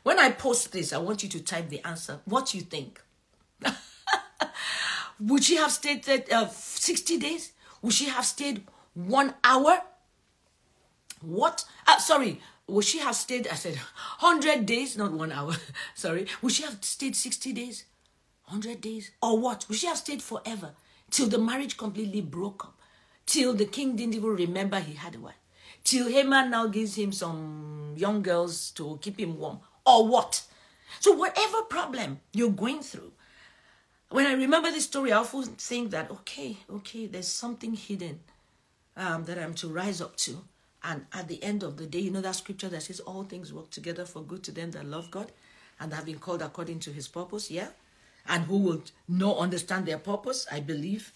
When 0.04 0.18
I 0.18 0.30
post 0.30 0.72
this, 0.72 0.92
I 0.92 0.98
want 0.98 1.22
you 1.22 1.28
to 1.30 1.40
type 1.42 1.68
the 1.68 1.84
answer. 1.84 2.20
What 2.24 2.54
you 2.54 2.60
think? 2.60 3.00
Would 5.20 5.44
she 5.44 5.56
have 5.56 5.72
stayed 5.72 6.08
uh, 6.30 6.48
60 6.48 7.18
days? 7.18 7.52
Would 7.82 7.92
she 7.94 8.06
have 8.06 8.24
stayed 8.24 8.66
one 8.94 9.34
hour? 9.42 9.80
What? 11.20 11.64
Uh, 11.86 11.98
sorry, 11.98 12.40
would 12.68 12.84
she 12.84 12.98
have 12.98 13.16
stayed, 13.16 13.48
I 13.48 13.54
said, 13.54 13.76
100 14.20 14.66
days, 14.66 14.96
not 14.96 15.12
one 15.12 15.32
hour. 15.32 15.54
sorry. 15.94 16.26
Would 16.42 16.52
she 16.52 16.62
have 16.62 16.84
stayed 16.84 17.16
60 17.16 17.52
days? 17.52 17.84
100 18.44 18.80
days? 18.80 19.10
Or 19.22 19.38
what? 19.38 19.66
Would 19.68 19.78
she 19.78 19.86
have 19.86 19.96
stayed 19.98 20.22
forever? 20.22 20.72
Till 21.10 21.28
the 21.28 21.38
marriage 21.38 21.76
completely 21.76 22.20
broke 22.20 22.64
up? 22.66 22.78
Till 23.26 23.54
the 23.54 23.64
king 23.66 23.96
didn't 23.96 24.14
even 24.14 24.30
remember 24.30 24.80
he 24.80 24.94
had 24.94 25.14
a 25.14 25.20
wife? 25.20 25.34
Till 25.84 26.08
Haman 26.08 26.50
now 26.50 26.66
gives 26.66 26.96
him 26.96 27.12
some 27.12 27.94
young 27.96 28.22
girls 28.22 28.70
to 28.72 28.98
keep 29.00 29.18
him 29.18 29.38
warm? 29.38 29.60
Or 29.86 30.06
what? 30.06 30.42
So, 31.00 31.12
whatever 31.12 31.62
problem 31.62 32.20
you're 32.32 32.50
going 32.50 32.80
through, 32.82 33.12
when 34.10 34.26
I 34.26 34.32
remember 34.32 34.70
this 34.70 34.84
story, 34.84 35.12
I 35.12 35.18
often 35.18 35.42
think 35.42 35.90
that, 35.90 36.10
okay, 36.10 36.56
okay, 36.70 37.06
there's 37.06 37.28
something 37.28 37.74
hidden 37.74 38.20
um, 38.96 39.24
that 39.24 39.38
I'm 39.38 39.54
to 39.54 39.68
rise 39.68 40.00
up 40.00 40.16
to. 40.18 40.42
And 40.82 41.06
at 41.12 41.28
the 41.28 41.42
end 41.42 41.62
of 41.62 41.76
the 41.76 41.86
day, 41.86 41.98
you 41.98 42.10
know 42.10 42.20
that 42.20 42.36
scripture 42.36 42.68
that 42.68 42.82
says, 42.82 43.00
all 43.00 43.24
things 43.24 43.52
work 43.52 43.70
together 43.70 44.04
for 44.04 44.22
good 44.22 44.42
to 44.44 44.52
them 44.52 44.70
that 44.70 44.86
love 44.86 45.10
God 45.10 45.32
and 45.80 45.92
have 45.92 46.06
been 46.06 46.18
called 46.18 46.42
according 46.42 46.80
to 46.80 46.92
his 46.92 47.08
purpose, 47.08 47.50
yeah? 47.50 47.68
And 48.26 48.44
who 48.44 48.58
will 48.58 48.82
not 49.06 49.38
understand 49.38 49.86
their 49.86 49.98
purpose, 49.98 50.46
I 50.50 50.60
believe. 50.60 51.12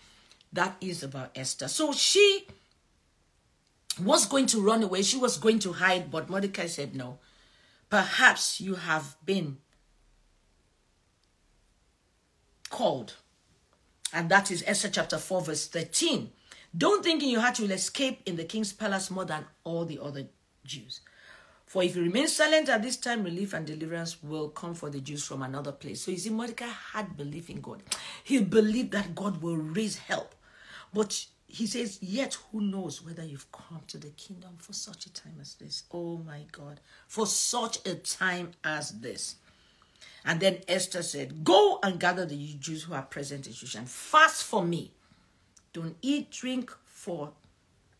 that 0.52 0.76
is 0.80 1.02
about 1.02 1.30
Esther. 1.34 1.68
So 1.68 1.92
she 1.92 2.46
was 4.02 4.26
going 4.26 4.46
to 4.46 4.60
run 4.60 4.82
away, 4.82 5.02
she 5.02 5.16
was 5.16 5.36
going 5.36 5.58
to 5.60 5.72
hide, 5.72 6.10
but 6.10 6.28
Mordecai 6.28 6.66
said, 6.66 6.94
no. 6.94 7.18
Perhaps 7.90 8.60
you 8.60 8.74
have 8.74 9.16
been 9.24 9.58
called. 12.72 13.14
And 14.12 14.28
that 14.30 14.50
is 14.50 14.64
Esther 14.66 14.88
chapter 14.88 15.18
4, 15.18 15.42
verse 15.42 15.68
13. 15.68 16.30
Don't 16.76 17.04
think 17.04 17.22
in 17.22 17.28
your 17.28 17.42
heart 17.42 17.58
you 17.58 17.66
will 17.66 17.72
escape 17.72 18.22
in 18.26 18.36
the 18.36 18.44
king's 18.44 18.72
palace 18.72 19.10
more 19.10 19.24
than 19.24 19.44
all 19.62 19.84
the 19.84 20.00
other 20.02 20.26
Jews. 20.64 21.00
For 21.66 21.82
if 21.82 21.96
you 21.96 22.02
remain 22.02 22.28
silent 22.28 22.68
at 22.68 22.82
this 22.82 22.96
time, 22.96 23.22
relief 23.22 23.52
and 23.52 23.66
deliverance 23.66 24.22
will 24.22 24.48
come 24.48 24.74
for 24.74 24.90
the 24.90 25.00
Jews 25.00 25.24
from 25.24 25.42
another 25.42 25.72
place. 25.72 26.02
So 26.02 26.10
you 26.10 26.18
see, 26.18 26.30
Mordecai 26.30 26.68
had 26.92 27.16
belief 27.16 27.48
in 27.48 27.60
God. 27.60 27.82
He 28.24 28.40
believed 28.42 28.90
that 28.92 29.14
God 29.14 29.42
will 29.42 29.56
raise 29.56 29.96
help. 29.96 30.34
But 30.92 31.24
he 31.46 31.66
says, 31.66 31.98
Yet 32.02 32.36
who 32.50 32.60
knows 32.60 33.02
whether 33.02 33.24
you've 33.24 33.50
come 33.52 33.82
to 33.88 33.98
the 33.98 34.10
kingdom 34.10 34.56
for 34.58 34.72
such 34.72 35.06
a 35.06 35.12
time 35.12 35.36
as 35.40 35.54
this? 35.54 35.84
Oh 35.92 36.18
my 36.18 36.44
God, 36.52 36.80
for 37.06 37.26
such 37.26 37.86
a 37.86 37.94
time 37.94 38.50
as 38.64 38.90
this. 39.00 39.36
And 40.24 40.40
then 40.40 40.58
Esther 40.68 41.02
said, 41.02 41.44
Go 41.44 41.78
and 41.82 41.98
gather 41.98 42.24
the 42.24 42.54
Jews 42.54 42.84
who 42.84 42.94
are 42.94 43.02
present 43.02 43.46
in 43.46 43.52
Shushan. 43.52 43.88
Fast 43.88 44.44
for 44.44 44.64
me. 44.64 44.92
Don't 45.72 45.96
eat, 46.02 46.30
drink 46.30 46.72
for 46.84 47.32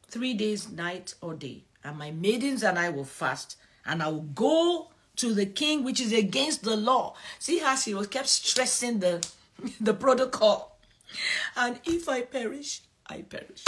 three 0.08 0.35
days, 0.35 0.70
night 0.70 1.14
or 1.20 1.35
day. 1.35 1.64
And 1.82 1.98
my 1.98 2.11
maidens 2.11 2.62
and 2.62 2.78
I 2.78 2.90
will 2.90 3.04
fast. 3.04 3.56
And 3.85 4.02
I 4.02 4.08
will 4.08 4.20
go 4.20 4.90
to 5.16 5.35
the 5.35 5.46
king, 5.46 5.82
which 5.82 6.00
is 6.00 6.12
against 6.12 6.62
the 6.62 6.76
law. 6.76 7.14
See 7.38 7.58
how 7.58 7.74
she 7.74 7.94
was 7.94 8.06
kept 8.06 8.28
stressing 8.28 9.00
the, 9.00 9.26
the 9.80 9.94
protocol. 9.94 10.78
And 11.56 11.80
if 11.85 12.08
I 12.08 12.22
perish, 12.22 12.82
I 13.06 13.22
perish. 13.22 13.64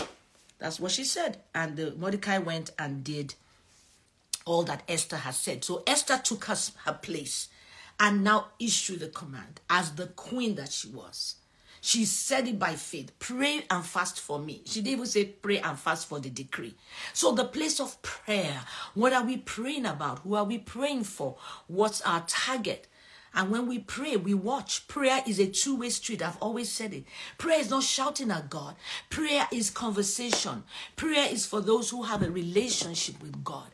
That's 0.59 0.79
what 0.79 0.93
she 0.93 1.05
said. 1.05 1.39
And 1.55 1.77
the 1.77 1.95
Mordecai 1.97 2.39
went 2.39 2.71
and 2.79 3.03
did 3.03 3.35
all 4.47 4.63
that 4.65 4.83
Esther 4.89 5.17
has 5.17 5.39
said. 5.39 5.65
So 5.65 5.83
Esther 5.87 6.19
took 6.19 6.45
her, 6.45 6.57
her 6.85 6.93
place 6.93 7.49
and 8.01 8.25
now 8.25 8.49
issue 8.59 8.97
the 8.97 9.09
command 9.09 9.61
as 9.71 9.93
the 9.93 10.07
queen 10.09 10.55
that 10.57 10.73
she 10.73 10.89
was. 10.89 11.37
She 11.81 12.07
said 12.07 12.49
it 12.49 12.59
by 12.59 12.77
faith. 12.77 13.13
Pray 13.19 13.67
and 13.71 13.85
fast 13.85 14.19
for 14.19 14.39
me. 14.39 14.63
She 14.65 14.81
didn't 14.81 14.95
even 14.95 15.07
say 15.07 15.27
pray 15.27 15.59
and 15.59 15.79
fast 15.79 16.09
for 16.09 16.19
the 16.19 16.31
decree. 16.31 16.75
So 17.13 17.33
the 17.33 17.45
place 17.45 17.79
of 17.79 18.01
prayer, 18.01 18.63
what 18.95 19.13
are 19.13 19.23
we 19.23 19.37
praying 19.37 19.85
about? 19.85 20.21
Who 20.21 20.35
are 20.35 20.45
we 20.45 20.57
praying 20.57 21.05
for? 21.05 21.37
What's 21.67 22.01
our 22.01 22.25
target? 22.27 22.89
And 23.35 23.51
when 23.51 23.67
we 23.67 23.81
pray, 23.81 24.17
we 24.17 24.33
watch. 24.33 24.87
Prayer 24.87 25.23
is 25.27 25.39
a 25.39 25.47
two 25.47 25.77
way 25.77 25.91
street. 25.91 26.23
I've 26.23 26.39
always 26.39 26.71
said 26.71 26.95
it. 26.95 27.05
Prayer 27.37 27.61
is 27.61 27.69
not 27.69 27.83
shouting 27.83 28.31
at 28.31 28.49
God, 28.49 28.77
prayer 29.11 29.49
is 29.53 29.71
conversation. 29.71 30.65
Prayer 30.97 31.29
is 31.31 31.45
for 31.45 31.61
those 31.61 31.91
who 31.91 32.05
have 32.05 32.23
a 32.23 32.31
relationship 32.31 33.21
with 33.21 33.45
God, 33.45 33.67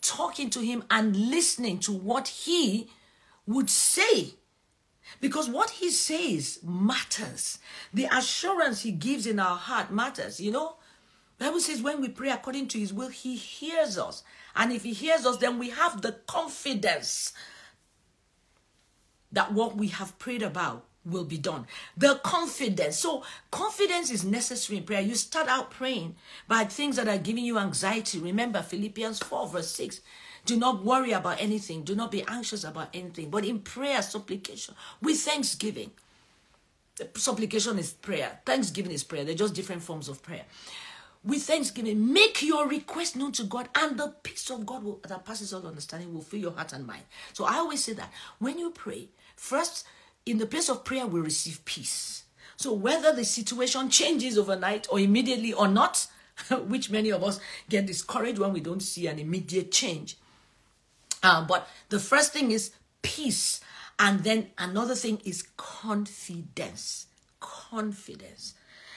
talking 0.00 0.48
to 0.50 0.60
Him 0.60 0.84
and 0.90 1.16
listening 1.16 1.80
to 1.80 1.92
what 1.92 2.28
He 2.28 2.88
would 3.46 3.70
say. 3.70 4.34
Because 5.20 5.48
what 5.48 5.70
he 5.70 5.90
says 5.90 6.58
matters. 6.62 7.58
The 7.92 8.06
assurance 8.06 8.82
he 8.82 8.92
gives 8.92 9.26
in 9.26 9.38
our 9.38 9.56
heart 9.56 9.90
matters. 9.90 10.40
You 10.40 10.52
know, 10.52 10.76
Bible 11.38 11.60
says 11.60 11.82
when 11.82 12.00
we 12.00 12.08
pray 12.08 12.30
according 12.30 12.68
to 12.68 12.78
his 12.78 12.92
will, 12.92 13.08
he 13.08 13.36
hears 13.36 13.98
us. 13.98 14.22
And 14.54 14.72
if 14.72 14.84
he 14.84 14.92
hears 14.92 15.26
us, 15.26 15.38
then 15.38 15.58
we 15.58 15.70
have 15.70 16.02
the 16.02 16.12
confidence 16.26 17.32
that 19.32 19.52
what 19.52 19.76
we 19.76 19.88
have 19.88 20.18
prayed 20.18 20.42
about 20.42 20.84
will 21.04 21.24
be 21.24 21.38
done. 21.38 21.66
The 21.96 22.20
confidence. 22.22 22.98
So, 22.98 23.24
confidence 23.50 24.10
is 24.10 24.24
necessary 24.24 24.78
in 24.78 24.84
prayer. 24.84 25.00
You 25.00 25.14
start 25.14 25.48
out 25.48 25.70
praying 25.70 26.16
by 26.46 26.64
things 26.64 26.96
that 26.96 27.08
are 27.08 27.18
giving 27.18 27.44
you 27.44 27.58
anxiety. 27.58 28.20
Remember 28.20 28.62
Philippians 28.62 29.18
4, 29.18 29.48
verse 29.48 29.70
6. 29.70 30.00
Do 30.44 30.56
not 30.56 30.84
worry 30.84 31.12
about 31.12 31.40
anything. 31.40 31.82
Do 31.82 31.94
not 31.94 32.10
be 32.10 32.24
anxious 32.26 32.64
about 32.64 32.88
anything. 32.94 33.30
But 33.30 33.44
in 33.44 33.60
prayer, 33.60 34.02
supplication, 34.02 34.74
with 35.00 35.18
thanksgiving. 35.18 35.92
Supplication 37.16 37.78
is 37.78 37.92
prayer. 37.92 38.40
Thanksgiving 38.44 38.92
is 38.92 39.04
prayer. 39.04 39.24
They're 39.24 39.34
just 39.34 39.54
different 39.54 39.82
forms 39.82 40.08
of 40.08 40.22
prayer. 40.22 40.44
With 41.24 41.42
thanksgiving, 41.42 42.12
make 42.12 42.42
your 42.42 42.66
request 42.68 43.14
known 43.14 43.30
to 43.32 43.44
God, 43.44 43.68
and 43.76 43.96
the 43.98 44.08
peace 44.24 44.50
of 44.50 44.66
God 44.66 44.82
will, 44.82 45.00
that 45.06 45.24
passes 45.24 45.54
all 45.54 45.64
understanding 45.66 46.12
will 46.12 46.20
fill 46.20 46.40
your 46.40 46.50
heart 46.50 46.72
and 46.72 46.84
mind. 46.84 47.04
So 47.32 47.44
I 47.44 47.58
always 47.58 47.84
say 47.84 47.92
that 47.92 48.12
when 48.40 48.58
you 48.58 48.70
pray, 48.72 49.08
first, 49.36 49.86
in 50.26 50.38
the 50.38 50.46
place 50.46 50.68
of 50.68 50.84
prayer, 50.84 51.06
we 51.06 51.20
receive 51.20 51.64
peace. 51.64 52.24
So 52.56 52.72
whether 52.72 53.12
the 53.12 53.24
situation 53.24 53.88
changes 53.88 54.36
overnight 54.36 54.88
or 54.90 54.98
immediately 54.98 55.52
or 55.52 55.68
not, 55.68 56.06
which 56.66 56.90
many 56.90 57.10
of 57.10 57.22
us 57.22 57.38
get 57.68 57.86
discouraged 57.86 58.38
when 58.38 58.52
we 58.52 58.60
don't 58.60 58.82
see 58.82 59.06
an 59.06 59.20
immediate 59.20 59.70
change, 59.70 60.16
uh, 61.22 61.44
but 61.44 61.68
the 61.88 61.98
first 61.98 62.32
thing 62.32 62.50
is 62.50 62.72
peace. 63.02 63.60
And 63.98 64.24
then 64.24 64.48
another 64.58 64.94
thing 64.94 65.20
is 65.24 65.44
confidence. 65.56 67.06
Confidence. 67.40 68.54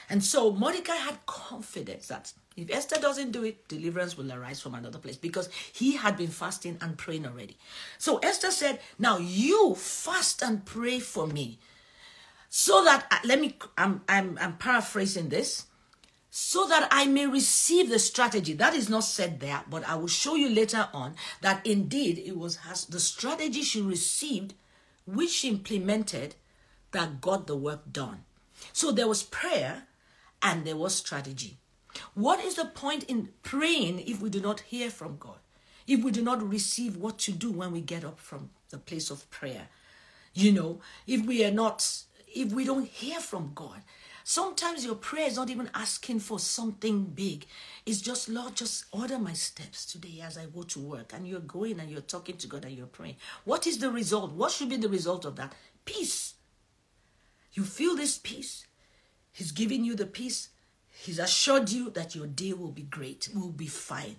And 0.08 0.22
so 0.22 0.52
Mordecai 0.52 0.96
had 0.96 1.24
confidence 1.26 2.08
that 2.08 2.32
if 2.56 2.70
Esther 2.70 3.00
doesn't 3.00 3.32
do 3.32 3.44
it, 3.44 3.68
deliverance 3.68 4.16
will 4.16 4.32
arise 4.32 4.60
from 4.60 4.74
another 4.74 4.98
place 4.98 5.16
because 5.16 5.48
he 5.72 5.96
had 5.96 6.16
been 6.16 6.28
fasting 6.28 6.78
and 6.80 6.96
praying 6.96 7.26
already. 7.26 7.56
So 7.98 8.18
Esther 8.18 8.50
said, 8.50 8.80
Now 8.98 9.18
you 9.18 9.74
fast 9.74 10.42
and 10.42 10.64
pray 10.64 11.00
for 11.00 11.26
me. 11.26 11.58
So 12.48 12.82
that, 12.84 13.06
uh, 13.10 13.18
let 13.24 13.40
me, 13.40 13.56
I'm, 13.76 14.00
I'm, 14.08 14.38
I'm 14.40 14.56
paraphrasing 14.56 15.28
this 15.28 15.65
so 16.38 16.66
that 16.66 16.86
I 16.90 17.06
may 17.06 17.26
receive 17.26 17.88
the 17.88 17.98
strategy. 17.98 18.52
That 18.52 18.74
is 18.74 18.90
not 18.90 19.04
said 19.04 19.40
there, 19.40 19.62
but 19.70 19.88
I 19.88 19.94
will 19.94 20.06
show 20.06 20.34
you 20.34 20.50
later 20.50 20.86
on 20.92 21.14
that 21.40 21.66
indeed 21.66 22.18
it 22.18 22.36
was 22.36 22.58
the 22.90 23.00
strategy 23.00 23.62
she 23.62 23.80
received, 23.80 24.52
which 25.06 25.30
she 25.30 25.48
implemented, 25.48 26.34
that 26.92 27.22
got 27.22 27.46
the 27.46 27.56
work 27.56 27.90
done. 27.90 28.24
So 28.74 28.92
there 28.92 29.08
was 29.08 29.22
prayer 29.22 29.84
and 30.42 30.66
there 30.66 30.76
was 30.76 30.94
strategy. 30.94 31.56
What 32.12 32.44
is 32.44 32.56
the 32.56 32.66
point 32.66 33.04
in 33.04 33.30
praying 33.42 34.00
if 34.00 34.20
we 34.20 34.28
do 34.28 34.42
not 34.42 34.60
hear 34.60 34.90
from 34.90 35.16
God? 35.16 35.38
If 35.86 36.04
we 36.04 36.10
do 36.10 36.20
not 36.20 36.46
receive 36.46 36.98
what 36.98 37.16
to 37.20 37.32
do 37.32 37.50
when 37.50 37.72
we 37.72 37.80
get 37.80 38.04
up 38.04 38.20
from 38.20 38.50
the 38.68 38.76
place 38.76 39.08
of 39.08 39.30
prayer? 39.30 39.68
You 40.34 40.52
know, 40.52 40.80
if 41.06 41.24
we 41.24 41.46
are 41.46 41.50
not, 41.50 41.90
if 42.28 42.52
we 42.52 42.66
don't 42.66 42.86
hear 42.86 43.20
from 43.20 43.52
God, 43.54 43.80
Sometimes 44.28 44.84
your 44.84 44.96
prayer 44.96 45.28
is 45.28 45.36
not 45.36 45.50
even 45.50 45.70
asking 45.72 46.18
for 46.18 46.40
something 46.40 47.04
big. 47.04 47.46
It's 47.86 48.00
just, 48.00 48.28
Lord, 48.28 48.56
just 48.56 48.86
order 48.90 49.20
my 49.20 49.34
steps 49.34 49.86
today 49.86 50.20
as 50.20 50.36
I 50.36 50.46
go 50.46 50.64
to 50.64 50.80
work. 50.80 51.12
And 51.14 51.28
you're 51.28 51.38
going 51.38 51.78
and 51.78 51.88
you're 51.88 52.00
talking 52.00 52.36
to 52.38 52.48
God 52.48 52.64
and 52.64 52.76
you're 52.76 52.88
praying. 52.88 53.14
What 53.44 53.68
is 53.68 53.78
the 53.78 53.88
result? 53.88 54.32
What 54.32 54.50
should 54.50 54.68
be 54.68 54.78
the 54.78 54.88
result 54.88 55.26
of 55.26 55.36
that? 55.36 55.54
Peace. 55.84 56.34
You 57.52 57.62
feel 57.62 57.94
this 57.94 58.18
peace. 58.18 58.66
He's 59.30 59.52
giving 59.52 59.84
you 59.84 59.94
the 59.94 60.06
peace. 60.06 60.48
He's 60.88 61.20
assured 61.20 61.70
you 61.70 61.90
that 61.90 62.16
your 62.16 62.26
day 62.26 62.52
will 62.52 62.72
be 62.72 62.82
great, 62.82 63.28
will 63.32 63.52
be 63.52 63.68
fine. 63.68 64.16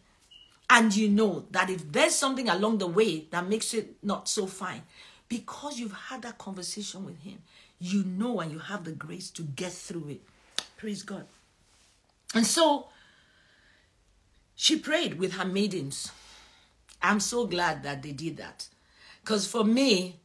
And 0.69 0.95
you 0.95 1.09
know 1.09 1.47
that 1.51 1.69
if 1.69 1.91
there's 1.91 2.15
something 2.15 2.47
along 2.47 2.77
the 2.77 2.87
way 2.87 3.25
that 3.31 3.49
makes 3.49 3.73
it 3.73 3.97
not 4.01 4.29
so 4.29 4.47
fine, 4.47 4.83
because 5.27 5.77
you've 5.77 5.91
had 5.91 6.21
that 6.21 6.37
conversation 6.37 7.03
with 7.03 7.19
Him, 7.19 7.39
you 7.79 8.03
know 8.03 8.39
and 8.39 8.51
you 8.51 8.59
have 8.59 8.83
the 8.83 8.91
grace 8.91 9.29
to 9.31 9.43
get 9.43 9.71
through 9.71 10.09
it. 10.09 10.21
Praise 10.77 11.03
God. 11.03 11.25
And 12.33 12.45
so 12.45 12.87
she 14.55 14.77
prayed 14.77 15.19
with 15.19 15.33
her 15.33 15.45
maidens. 15.45 16.11
I'm 17.01 17.19
so 17.19 17.45
glad 17.45 17.83
that 17.83 18.01
they 18.01 18.11
did 18.11 18.37
that. 18.37 18.67
Because 19.21 19.47
for 19.47 19.63
me, 19.63 20.19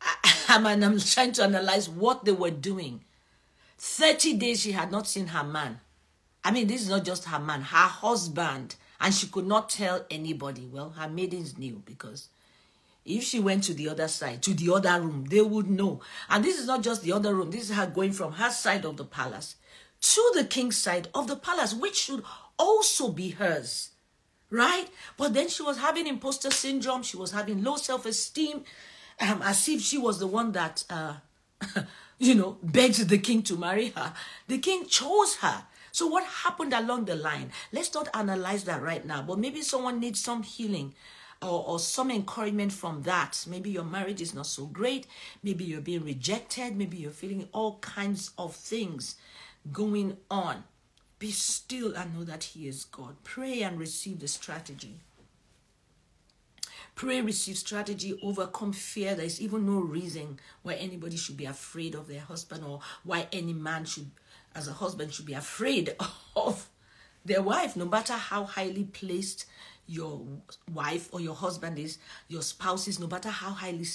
I, 0.00 0.14
I'm, 0.48 0.66
I'm 0.66 1.00
trying 1.00 1.32
to 1.32 1.44
analyze 1.44 1.88
what 1.88 2.24
they 2.24 2.32
were 2.32 2.50
doing. 2.50 3.02
30 3.78 4.34
days 4.34 4.60
she 4.60 4.72
had 4.72 4.90
not 4.90 5.06
seen 5.06 5.28
her 5.28 5.44
man. 5.44 5.80
I 6.44 6.52
mean, 6.52 6.68
this 6.68 6.82
is 6.82 6.88
not 6.88 7.04
just 7.04 7.24
her 7.24 7.40
man, 7.40 7.60
her 7.60 7.76
husband. 7.88 8.76
And 9.00 9.12
she 9.12 9.26
could 9.26 9.46
not 9.46 9.68
tell 9.68 10.06
anybody. 10.10 10.68
Well, 10.72 10.90
her 10.90 11.08
maidens 11.08 11.58
knew 11.58 11.82
because 11.84 12.28
if 13.06 13.22
she 13.22 13.38
went 13.40 13.64
to 13.64 13.74
the 13.74 13.88
other 13.88 14.08
side, 14.08 14.42
to 14.42 14.54
the 14.54 14.72
other 14.74 15.00
room, 15.00 15.24
they 15.30 15.40
would 15.40 15.70
know. 15.70 16.00
And 16.28 16.44
this 16.44 16.58
is 16.58 16.66
not 16.66 16.82
just 16.82 17.02
the 17.02 17.12
other 17.12 17.34
room, 17.34 17.50
this 17.50 17.70
is 17.70 17.76
her 17.76 17.86
going 17.86 18.12
from 18.12 18.32
her 18.32 18.50
side 18.50 18.84
of 18.84 18.96
the 18.96 19.04
palace 19.04 19.56
to 20.00 20.32
the 20.34 20.44
king's 20.44 20.76
side 20.76 21.08
of 21.14 21.26
the 21.26 21.36
palace, 21.36 21.74
which 21.74 21.96
should 21.96 22.22
also 22.58 23.10
be 23.10 23.30
hers. 23.30 23.90
Right? 24.50 24.86
But 25.16 25.34
then 25.34 25.48
she 25.48 25.62
was 25.62 25.78
having 25.78 26.06
imposter 26.06 26.50
syndrome, 26.50 27.02
she 27.02 27.16
was 27.16 27.32
having 27.32 27.64
low 27.64 27.76
self 27.76 28.06
esteem, 28.06 28.64
um, 29.20 29.42
as 29.42 29.68
if 29.68 29.80
she 29.80 29.98
was 29.98 30.20
the 30.20 30.26
one 30.26 30.52
that, 30.52 30.84
uh, 30.88 31.14
you 32.18 32.34
know, 32.34 32.58
begged 32.62 33.08
the 33.08 33.18
king 33.18 33.42
to 33.42 33.56
marry 33.56 33.88
her. 33.88 34.12
The 34.46 34.58
king 34.58 34.86
chose 34.86 35.36
her. 35.36 35.64
So, 35.90 36.06
what 36.06 36.24
happened 36.24 36.72
along 36.74 37.06
the 37.06 37.16
line? 37.16 37.50
Let's 37.72 37.92
not 37.92 38.08
analyze 38.14 38.64
that 38.64 38.82
right 38.82 39.04
now, 39.04 39.22
but 39.22 39.38
maybe 39.38 39.62
someone 39.62 39.98
needs 39.98 40.20
some 40.20 40.42
healing 40.44 40.94
or, 41.42 41.64
or 41.66 41.78
some 41.78 42.10
encouragement 42.10 42.72
from 42.72 43.02
that. 43.02 43.44
Maybe 43.48 43.70
your 43.70 43.84
marriage 43.84 44.20
is 44.20 44.34
not 44.34 44.46
so 44.46 44.66
great. 44.66 45.06
Maybe 45.42 45.64
you're 45.64 45.80
being 45.80 46.04
rejected. 46.04 46.76
Maybe 46.76 46.98
you're 46.98 47.10
feeling 47.10 47.48
all 47.52 47.78
kinds 47.78 48.30
of 48.38 48.54
things 48.54 49.16
going 49.72 50.16
on. 50.30 50.64
Be 51.18 51.30
still 51.30 51.94
and 51.94 52.14
know 52.14 52.24
that 52.24 52.44
He 52.44 52.68
is 52.68 52.84
God. 52.84 53.16
Pray 53.24 53.62
and 53.62 53.78
receive 53.78 54.20
the 54.20 54.28
strategy. 54.28 55.00
Pray, 56.94 57.20
receive 57.20 57.58
strategy, 57.58 58.18
overcome 58.22 58.72
fear. 58.72 59.14
There 59.14 59.26
is 59.26 59.38
even 59.38 59.66
no 59.66 59.80
reason 59.80 60.40
why 60.62 60.74
anybody 60.74 61.18
should 61.18 61.36
be 61.36 61.44
afraid 61.44 61.94
of 61.94 62.08
their 62.08 62.22
husband 62.22 62.64
or 62.64 62.80
why 63.04 63.28
any 63.32 63.52
man 63.52 63.84
should, 63.84 64.10
as 64.54 64.66
a 64.66 64.72
husband, 64.72 65.12
should 65.12 65.26
be 65.26 65.34
afraid 65.34 65.94
of 66.36 66.70
their 67.26 67.42
wife, 67.42 67.76
no 67.76 67.84
matter 67.84 68.14
how 68.14 68.44
highly 68.44 68.84
placed 68.84 69.46
your 69.86 70.20
wife 70.72 71.08
or 71.12 71.20
your 71.20 71.34
husband 71.34 71.78
is, 71.78 71.98
your 72.28 72.42
spouse 72.42 72.88
is, 72.88 72.98
no 72.98 73.06
matter 73.06 73.28
how 73.28 73.50
highly 73.50 73.86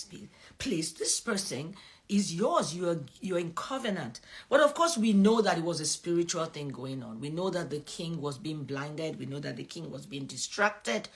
placed, 0.58 1.00
this 1.00 1.20
person 1.20 1.76
is 2.08 2.34
yours. 2.34 2.76
You 2.76 2.90
are 2.90 3.00
you're 3.22 3.40
in 3.40 3.54
covenant. 3.54 4.20
But 4.50 4.62
of 4.62 4.74
course, 4.74 4.98
we 4.98 5.14
know 5.14 5.42
that 5.42 5.58
it 5.58 5.64
was 5.64 5.80
a 5.80 5.86
spiritual 5.86 6.46
thing 6.46 6.70
going 6.70 7.04
on. 7.04 7.20
We 7.20 7.30
know 7.30 7.50
that 7.50 7.70
the 7.70 7.80
king 7.80 8.22
was 8.22 8.38
being 8.38 8.64
blinded. 8.64 9.20
We 9.20 9.26
know 9.26 9.40
that 9.40 9.58
the 9.58 9.64
king 9.64 9.90
was 9.90 10.06
being 10.06 10.26
distracted, 10.26 11.10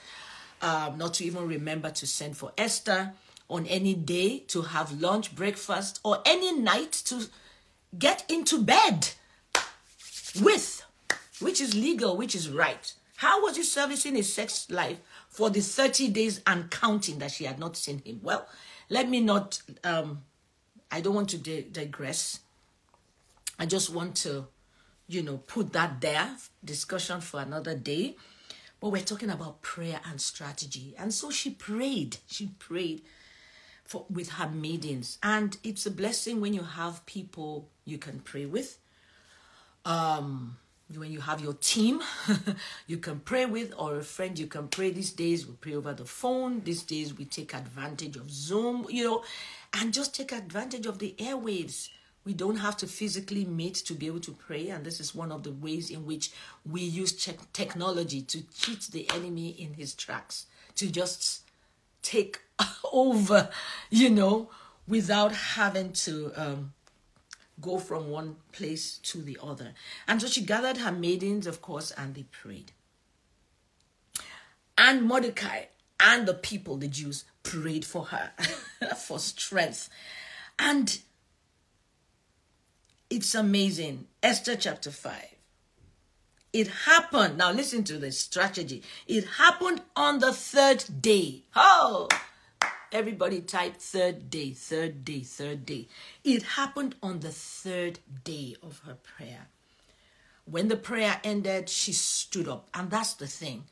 um, 0.62 0.98
not 0.98 1.14
to 1.14 1.24
even 1.24 1.46
remember 1.46 1.90
to 1.90 2.06
send 2.06 2.36
for 2.36 2.52
Esther 2.56 3.12
on 3.48 3.66
any 3.66 3.94
day 3.94 4.40
to 4.48 4.62
have 4.62 5.00
lunch, 5.00 5.34
breakfast, 5.34 6.00
or 6.02 6.20
any 6.26 6.52
night 6.58 6.92
to 6.92 7.26
get 7.98 8.24
into 8.28 8.62
bed 8.62 9.10
with, 10.40 10.84
which 11.40 11.60
is 11.60 11.74
legal, 11.74 12.16
which 12.16 12.34
is 12.34 12.48
right. 12.48 12.92
How 13.16 13.42
was 13.42 13.56
he 13.56 13.62
servicing 13.62 14.14
his 14.14 14.32
sex 14.32 14.70
life 14.70 14.98
for 15.28 15.48
the 15.50 15.60
30 15.60 16.08
days 16.08 16.42
and 16.46 16.70
counting 16.70 17.18
that 17.18 17.30
she 17.30 17.44
had 17.44 17.58
not 17.58 17.76
seen 17.76 18.02
him? 18.04 18.20
Well, 18.22 18.46
let 18.90 19.08
me 19.08 19.20
not, 19.20 19.62
um, 19.84 20.22
I 20.90 21.00
don't 21.00 21.14
want 21.14 21.30
to 21.30 21.38
di- 21.38 21.62
digress. 21.62 22.40
I 23.58 23.66
just 23.66 23.92
want 23.92 24.16
to, 24.16 24.48
you 25.08 25.22
know, 25.22 25.38
put 25.38 25.72
that 25.72 26.00
there, 26.00 26.36
discussion 26.62 27.20
for 27.20 27.40
another 27.40 27.74
day. 27.74 28.16
But 28.80 28.90
we're 28.90 29.02
talking 29.02 29.30
about 29.30 29.62
prayer 29.62 30.00
and 30.04 30.20
strategy. 30.20 30.94
And 30.98 31.12
so 31.12 31.30
she 31.30 31.50
prayed. 31.50 32.18
She 32.26 32.48
prayed 32.58 33.02
for 33.84 34.04
with 34.10 34.30
her 34.32 34.50
maidens. 34.50 35.18
And 35.22 35.56
it's 35.64 35.86
a 35.86 35.90
blessing 35.90 36.42
when 36.42 36.52
you 36.52 36.62
have 36.62 37.06
people 37.06 37.70
you 37.86 37.96
can 37.96 38.20
pray 38.20 38.44
with. 38.44 38.78
Um, 39.86 40.58
when 40.94 41.10
you 41.10 41.20
have 41.20 41.40
your 41.40 41.54
team 41.54 42.00
you 42.86 42.96
can 42.96 43.18
pray 43.20 43.44
with 43.44 43.74
or 43.76 43.96
a 43.96 44.02
friend 44.02 44.38
you 44.38 44.46
can 44.46 44.68
pray. 44.68 44.90
These 44.90 45.12
days 45.12 45.46
we 45.46 45.54
pray 45.54 45.74
over 45.74 45.92
the 45.92 46.04
phone. 46.04 46.60
These 46.62 46.84
days 46.84 47.16
we 47.16 47.24
take 47.24 47.54
advantage 47.54 48.16
of 48.16 48.30
zoom 48.30 48.86
you 48.88 49.04
know 49.04 49.24
and 49.74 49.92
just 49.92 50.14
take 50.14 50.32
advantage 50.32 50.86
of 50.86 50.98
the 50.98 51.14
airwaves. 51.18 51.88
We 52.24 52.34
don't 52.34 52.56
have 52.56 52.76
to 52.78 52.86
physically 52.86 53.44
meet 53.44 53.74
to 53.74 53.94
be 53.94 54.06
able 54.06 54.20
to 54.20 54.32
pray 54.32 54.68
and 54.68 54.84
this 54.84 55.00
is 55.00 55.14
one 55.14 55.32
of 55.32 55.42
the 55.42 55.52
ways 55.52 55.90
in 55.90 56.06
which 56.06 56.30
we 56.68 56.80
use 56.80 57.12
technology 57.52 58.22
to 58.22 58.42
cheat 58.54 58.82
the 58.92 59.08
enemy 59.12 59.50
in 59.50 59.74
his 59.74 59.94
tracks 59.94 60.46
to 60.76 60.90
just 60.90 61.42
take 62.02 62.40
over 62.92 63.48
you 63.90 64.10
know 64.10 64.50
without 64.88 65.32
having 65.32 65.92
to 65.92 66.32
um, 66.36 66.72
go 67.60 67.78
from 67.78 68.10
one 68.10 68.36
place 68.52 68.98
to 68.98 69.22
the 69.22 69.38
other. 69.42 69.72
And 70.06 70.20
so 70.20 70.28
she 70.28 70.42
gathered 70.42 70.78
her 70.78 70.92
maidens, 70.92 71.46
of 71.46 71.62
course, 71.62 71.90
and 71.92 72.14
they 72.14 72.24
prayed. 72.24 72.72
And 74.78 75.02
Mordecai 75.02 75.64
and 75.98 76.26
the 76.26 76.34
people, 76.34 76.76
the 76.76 76.88
Jews, 76.88 77.24
prayed 77.42 77.84
for 77.84 78.06
her 78.06 78.32
for 78.96 79.18
strength. 79.18 79.88
And 80.58 80.98
it's 83.08 83.34
amazing. 83.34 84.06
Esther 84.22 84.56
chapter 84.56 84.90
5. 84.90 85.14
It 86.52 86.68
happened. 86.68 87.38
Now 87.38 87.52
listen 87.52 87.84
to 87.84 87.98
the 87.98 88.10
strategy. 88.12 88.82
It 89.06 89.24
happened 89.38 89.82
on 89.94 90.20
the 90.20 90.32
third 90.32 90.84
day. 91.00 91.42
Oh, 91.54 92.08
Everybody 92.92 93.40
type 93.40 93.76
third 93.76 94.30
day, 94.30 94.52
third 94.52 95.04
day, 95.04 95.20
third 95.20 95.66
day. 95.66 95.88
It 96.22 96.42
happened 96.42 96.94
on 97.02 97.20
the 97.20 97.32
third 97.32 97.98
day 98.24 98.56
of 98.62 98.80
her 98.86 98.94
prayer. 98.94 99.48
When 100.44 100.68
the 100.68 100.76
prayer 100.76 101.20
ended, 101.24 101.68
she 101.68 101.92
stood 101.92 102.46
up. 102.46 102.68
And 102.72 102.88
that's 102.90 103.14
the 103.14 103.26
thing. 103.26 103.64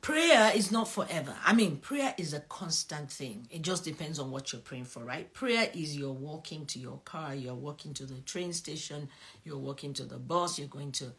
Prayer 0.00 0.52
is 0.54 0.70
not 0.70 0.88
forever. 0.88 1.34
I 1.44 1.54
mean, 1.54 1.78
prayer 1.78 2.14
is 2.18 2.34
a 2.34 2.40
constant 2.40 3.10
thing. 3.10 3.46
It 3.50 3.62
just 3.62 3.84
depends 3.84 4.18
on 4.18 4.30
what 4.30 4.52
you're 4.52 4.60
praying 4.60 4.84
for, 4.84 5.02
right? 5.02 5.32
Prayer 5.32 5.68
is 5.74 5.96
you're 5.96 6.12
walking 6.12 6.66
to 6.66 6.78
your 6.78 7.00
car, 7.04 7.34
you're 7.34 7.54
walking 7.54 7.94
to 7.94 8.04
the 8.04 8.20
train 8.20 8.52
station, 8.52 9.08
you're 9.44 9.58
walking 9.58 9.94
to 9.94 10.04
the 10.04 10.18
bus, 10.18 10.58
you're 10.58 10.68
going 10.68 10.92
to 10.92 11.12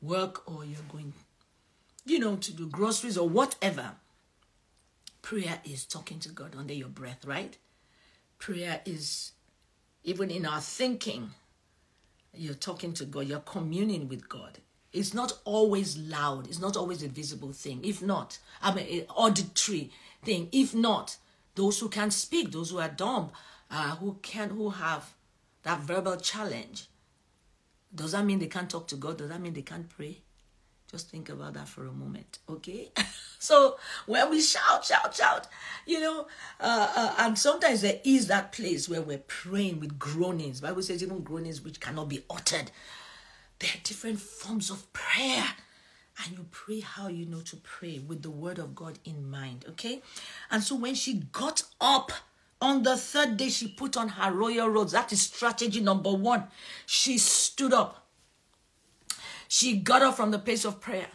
work, 0.00 0.42
or 0.50 0.64
you're 0.64 0.80
going, 0.90 1.12
you 2.04 2.18
know, 2.18 2.34
to 2.36 2.52
do 2.52 2.68
groceries 2.68 3.16
or 3.16 3.28
whatever. 3.28 3.92
Prayer 5.22 5.60
is 5.64 5.86
talking 5.86 6.18
to 6.20 6.28
God 6.30 6.54
under 6.58 6.74
your 6.74 6.88
breath, 6.88 7.24
right? 7.24 7.56
Prayer 8.38 8.80
is 8.84 9.32
even 10.04 10.30
in 10.30 10.44
our 10.44 10.60
thinking, 10.60 11.30
you're 12.34 12.54
talking 12.54 12.92
to 12.94 13.04
God, 13.04 13.28
you're 13.28 13.38
communing 13.40 14.08
with 14.08 14.28
God. 14.28 14.58
It's 14.92 15.14
not 15.14 15.38
always 15.44 15.96
loud, 15.96 16.48
it's 16.48 16.60
not 16.60 16.76
always 16.76 17.02
a 17.02 17.08
visible 17.08 17.52
thing. 17.52 17.80
If 17.84 18.02
not, 18.02 18.38
I 18.60 18.74
mean, 18.74 19.00
an 19.00 19.06
auditory 19.08 19.90
thing. 20.24 20.48
If 20.52 20.74
not, 20.74 21.16
those 21.54 21.78
who 21.78 21.88
can't 21.88 22.12
speak, 22.12 22.50
those 22.50 22.70
who 22.70 22.78
are 22.78 22.88
dumb, 22.88 23.30
uh, 23.70 23.96
who 23.96 24.18
can't, 24.22 24.52
who 24.52 24.70
have 24.70 25.14
that 25.62 25.80
verbal 25.80 26.16
challenge, 26.16 26.88
does 27.94 28.12
that 28.12 28.24
mean 28.24 28.38
they 28.38 28.46
can't 28.48 28.68
talk 28.68 28.88
to 28.88 28.96
God? 28.96 29.18
Does 29.18 29.28
that 29.28 29.40
mean 29.40 29.52
they 29.52 29.62
can't 29.62 29.88
pray? 29.88 30.18
Just 30.92 31.08
think 31.08 31.30
about 31.30 31.54
that 31.54 31.68
for 31.68 31.86
a 31.86 31.92
moment, 31.92 32.38
okay? 32.50 32.90
so 33.38 33.78
when 34.04 34.28
we 34.28 34.42
shout, 34.42 34.84
shout, 34.84 35.16
shout, 35.16 35.46
you 35.86 35.98
know, 35.98 36.26
uh, 36.60 36.92
uh, 36.94 37.14
and 37.20 37.38
sometimes 37.38 37.80
there 37.80 37.98
is 38.04 38.26
that 38.26 38.52
place 38.52 38.90
where 38.90 39.00
we're 39.00 39.16
praying 39.26 39.80
with 39.80 39.98
groanings. 39.98 40.60
Bible 40.60 40.82
says 40.82 41.02
even 41.02 41.22
groanings 41.22 41.62
which 41.62 41.80
cannot 41.80 42.10
be 42.10 42.22
uttered. 42.28 42.70
There 43.58 43.70
are 43.70 43.80
different 43.82 44.20
forms 44.20 44.68
of 44.68 44.92
prayer. 44.92 45.46
And 46.22 46.36
you 46.36 46.44
pray 46.50 46.80
how 46.80 47.08
you 47.08 47.24
know 47.24 47.40
to 47.40 47.56
pray 47.56 47.98
with 47.98 48.20
the 48.20 48.30
word 48.30 48.58
of 48.58 48.74
God 48.74 48.98
in 49.06 49.30
mind, 49.30 49.64
okay? 49.70 50.02
And 50.50 50.62
so 50.62 50.76
when 50.76 50.94
she 50.94 51.14
got 51.32 51.62
up 51.80 52.12
on 52.60 52.82
the 52.82 52.98
third 52.98 53.38
day, 53.38 53.48
she 53.48 53.66
put 53.66 53.96
on 53.96 54.08
her 54.08 54.30
royal 54.30 54.68
robes. 54.68 54.92
That 54.92 55.10
is 55.10 55.22
strategy 55.22 55.80
number 55.80 56.12
one. 56.12 56.48
She 56.84 57.16
stood 57.16 57.72
up 57.72 58.01
she 59.52 59.76
got 59.76 60.00
up 60.00 60.16
from 60.16 60.30
the 60.30 60.38
place 60.38 60.64
of 60.64 60.80
prayer. 60.80 61.08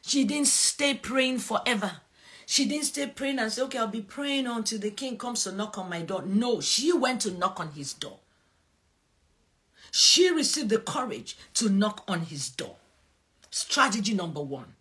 She 0.00 0.22
didn't 0.22 0.46
stay 0.46 0.94
praying 0.94 1.40
forever. 1.40 1.90
She 2.46 2.64
didn't 2.64 2.84
stay 2.84 3.08
praying 3.08 3.40
and 3.40 3.50
say, 3.52 3.62
okay, 3.62 3.78
I'll 3.78 3.88
be 3.88 4.00
praying 4.00 4.46
until 4.46 4.78
the 4.78 4.92
king 4.92 5.18
comes 5.18 5.42
to 5.42 5.50
knock 5.50 5.76
on 5.76 5.90
my 5.90 6.02
door. 6.02 6.22
No, 6.24 6.60
she 6.60 6.92
went 6.92 7.22
to 7.22 7.32
knock 7.32 7.58
on 7.58 7.72
his 7.72 7.92
door. 7.92 8.20
she 9.90 10.30
received 10.30 10.68
the 10.68 10.78
courage 10.78 11.36
to 11.54 11.68
knock 11.68 12.04
on 12.06 12.20
his 12.20 12.50
door. 12.50 12.76
Strategy 13.50 14.14
number 14.14 14.40
one. 14.40 14.76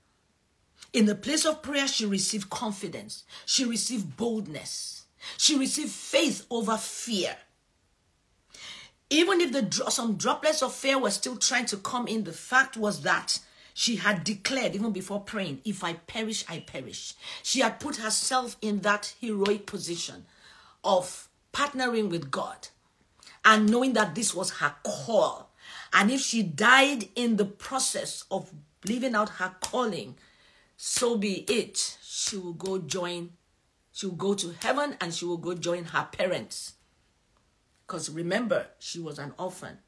In 0.93 1.07
the 1.07 1.15
place 1.15 1.47
of 1.47 1.63
prayer, 1.63 1.87
she 1.87 2.05
received 2.05 2.51
confidence. 2.51 3.23
She 3.47 3.65
received 3.65 4.17
boldness. 4.17 5.05
She 5.35 5.57
received 5.57 5.89
faith 5.89 6.45
over 6.51 6.77
fear. 6.77 7.35
Even 9.09 9.41
if 9.41 9.51
the 9.51 9.91
some 9.91 10.15
droplets 10.15 10.61
of 10.61 10.73
fear 10.73 10.99
were 10.99 11.09
still 11.11 11.35
trying 11.35 11.65
to 11.65 11.77
come 11.77 12.07
in, 12.07 12.23
the 12.23 12.33
fact 12.33 12.77
was 12.77 13.01
that 13.01 13.39
she 13.73 13.95
had 13.95 14.23
declared, 14.23 14.75
even 14.75 14.91
before 14.91 15.21
praying, 15.21 15.61
if 15.63 15.83
I 15.83 15.93
perish, 15.93 16.43
I 16.49 16.59
perish. 16.59 17.13
She 17.43 17.61
had 17.61 17.79
put 17.79 17.95
herself 17.95 18.57
in 18.61 18.79
that 18.81 19.15
heroic 19.21 19.65
position 19.65 20.25
of 20.83 21.27
partnering 21.53 22.09
with 22.09 22.29
God 22.29 22.67
and 23.45 23.69
knowing 23.69 23.93
that 23.93 24.15
this 24.15 24.35
was 24.35 24.51
her 24.51 24.75
call. 24.83 25.49
And 25.93 26.11
if 26.11 26.21
she 26.21 26.43
died 26.43 27.07
in 27.15 27.37
the 27.37 27.45
process 27.45 28.25
of 28.29 28.51
living 28.85 29.15
out 29.15 29.29
her 29.29 29.55
calling, 29.61 30.15
so 30.77 31.17
be 31.17 31.45
it. 31.49 31.97
She 32.03 32.37
will 32.37 32.53
go 32.53 32.77
join, 32.79 33.31
she 33.91 34.05
will 34.05 34.15
go 34.15 34.33
to 34.35 34.53
heaven 34.61 34.97
and 35.01 35.13
she 35.13 35.25
will 35.25 35.37
go 35.37 35.53
join 35.55 35.85
her 35.85 36.07
parents. 36.11 36.73
Because 37.89 38.07
remember, 38.11 38.67
she 38.77 38.99
was 38.99 39.17
an 39.17 39.33
orphan 39.39 39.79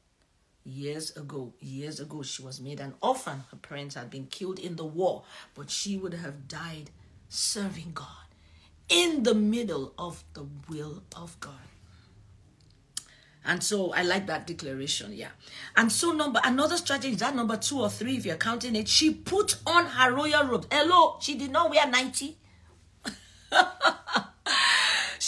years 0.64 1.16
ago. 1.16 1.54
Years 1.60 2.00
ago, 2.00 2.22
she 2.22 2.42
was 2.42 2.60
made 2.60 2.80
an 2.80 2.94
orphan. 3.00 3.44
Her 3.52 3.56
parents 3.56 3.94
had 3.94 4.10
been 4.10 4.26
killed 4.26 4.58
in 4.58 4.74
the 4.74 4.84
war, 4.84 5.22
but 5.54 5.70
she 5.70 5.96
would 5.96 6.14
have 6.14 6.48
died 6.48 6.90
serving 7.28 7.92
God 7.94 8.08
in 8.88 9.22
the 9.22 9.36
middle 9.36 9.94
of 9.96 10.24
the 10.34 10.44
will 10.68 11.04
of 11.14 11.38
God. 11.38 11.54
And 13.44 13.62
so 13.62 13.92
I 13.92 14.02
like 14.02 14.26
that 14.26 14.48
declaration, 14.48 15.12
yeah. 15.12 15.30
And 15.76 15.92
so 15.92 16.10
number 16.10 16.40
another 16.42 16.78
strategy 16.78 17.12
is 17.12 17.18
that 17.18 17.36
number 17.36 17.56
two 17.56 17.78
or 17.82 17.88
three, 17.88 18.16
if 18.16 18.26
you're 18.26 18.34
counting 18.34 18.74
it. 18.74 18.88
She 18.88 19.14
put 19.14 19.58
on 19.64 19.86
her 19.86 20.12
royal 20.12 20.48
robe. 20.48 20.66
Hello, 20.72 21.18
she 21.20 21.36
did 21.36 21.52
not 21.52 21.70
wear 21.70 21.86
90. 21.86 22.36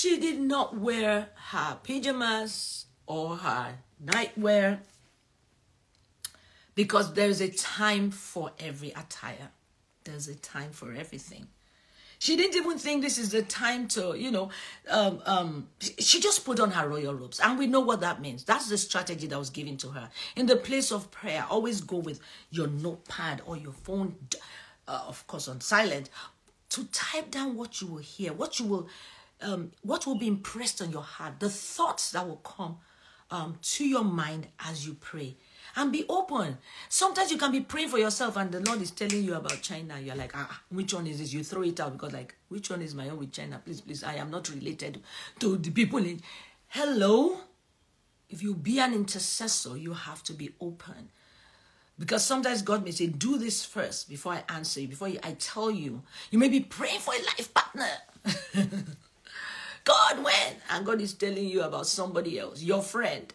she 0.05 0.19
did 0.19 0.39
not 0.39 0.77
wear 0.77 1.31
her 1.35 1.79
pajamas 1.83 2.85
or 3.07 3.39
her 3.39 3.77
nightwear 4.05 4.81
because 6.75 7.15
there's 7.15 7.41
a 7.41 7.49
time 7.49 8.11
for 8.11 8.51
every 8.59 8.91
attire. 8.91 9.49
There's 10.05 10.29
a 10.29 10.35
time 10.35 10.73
for 10.73 10.93
everything. 10.93 11.47
She 12.19 12.37
didn't 12.37 12.55
even 12.55 12.77
think 12.77 13.01
this 13.01 13.17
is 13.17 13.31
the 13.31 13.41
time 13.41 13.89
to, 13.89 14.15
you 14.15 14.31
know, 14.31 14.51
um, 14.91 15.23
um, 15.25 15.69
she 15.99 16.21
just 16.21 16.45
put 16.45 16.61
on 16.61 16.71
her 16.73 16.87
royal 16.87 17.15
robes. 17.15 17.41
And 17.41 17.59
we 17.59 17.67
know 17.67 17.81
what 17.81 18.01
that 18.01 18.21
means. 18.21 18.45
That's 18.45 18.69
the 18.69 18.77
strategy 18.77 19.27
that 19.29 19.39
was 19.39 19.49
given 19.49 19.79
to 19.79 19.89
her. 19.89 20.11
In 20.37 20.45
the 20.45 20.57
place 20.57 20.93
of 20.93 21.11
prayer, 21.11 21.47
always 21.49 21.81
go 21.81 21.97
with 21.97 22.21
your 22.51 22.67
notepad 22.67 23.41
or 23.47 23.57
your 23.57 23.73
phone, 23.73 24.17
uh, 24.87 25.05
of 25.09 25.27
course, 25.27 25.49
on 25.49 25.63
silent, 25.63 26.11
to 26.71 26.85
type 26.93 27.31
down 27.31 27.57
what 27.57 27.81
you 27.81 27.87
will 27.87 27.99
hear, 27.99 28.35
what 28.35 28.59
you 28.61 28.67
will, 28.67 28.89
um, 29.43 29.73
what 29.83 30.07
will 30.07 30.17
be 30.17 30.29
impressed 30.29 30.81
on 30.83 30.91
your 30.91 31.03
heart, 31.03 31.41
the 31.41 31.51
thoughts 31.51 32.11
that 32.13 32.27
will 32.27 32.37
come 32.37 32.79
um, 33.31 33.59
to 33.63 33.87
your 33.87 34.05
mind 34.05 34.47
as 34.61 34.87
you 34.87 34.95
pray 34.95 35.37
and 35.77 35.91
be 35.93 36.05
open. 36.09 36.59
Sometimes 36.89 37.31
you 37.31 37.39
can 37.39 37.51
be 37.53 37.61
praying 37.61 37.89
for 37.89 37.99
yourself 37.99 38.37
and 38.37 38.53
the 38.53 38.61
Lord 38.61 38.81
is 38.81 38.91
telling 38.91 39.25
you 39.25 39.35
about 39.35 39.61
China. 39.61 39.99
You're 40.01 40.15
like, 40.15 40.33
ah, 40.35 40.63
which 40.69 40.95
one 40.95 41.07
is 41.07 41.19
this? 41.19 41.33
You 41.33 41.43
throw 41.43 41.63
it 41.63 41.81
out 41.81 41.93
because, 41.93 42.13
like, 42.13 42.35
which 42.49 42.71
one 42.71 42.83
is 42.83 42.95
my 42.95 43.09
own 43.09 43.19
with 43.19 43.33
China? 43.33 43.61
Please, 43.65 43.81
please, 43.81 44.05
I 44.05 44.15
am 44.15 44.31
not 44.31 44.49
related 44.51 45.03
to 45.41 45.57
the 45.57 45.71
people 45.71 45.99
in. 45.99 46.21
Hello? 46.69 47.39
If 48.29 48.43
you 48.43 48.55
be 48.55 48.79
an 48.79 48.95
intercessor, 48.95 49.77
you 49.77 49.93
have 49.93 50.23
to 50.25 50.33
be 50.33 50.51
open. 50.61 51.11
Because 51.99 52.25
sometimes 52.25 52.63
God 52.63 52.85
may 52.85 52.91
say, 52.91 53.07
do 53.07 53.39
this 53.39 53.65
first 53.65 54.09
before 54.09 54.33
I 54.33 54.45
answer 54.49 54.81
you, 54.81 54.89
before 54.89 55.09
I 55.09 55.37
tell 55.39 55.71
you. 55.71 56.03
You 56.31 56.39
may 56.39 56.49
be 56.49 56.61
praying 56.61 57.01
for 57.01 57.15
a 57.15 57.19
life 57.19 57.55
partner. 57.55 57.89
God, 59.85 60.25
when? 60.25 60.57
And 60.71 60.87
God 60.87 61.01
is 61.01 61.13
telling 61.13 61.47
you 61.47 61.63
about 61.63 61.87
somebody 61.87 62.39
else, 62.39 62.63
your 62.63 62.83
friend 62.83 63.33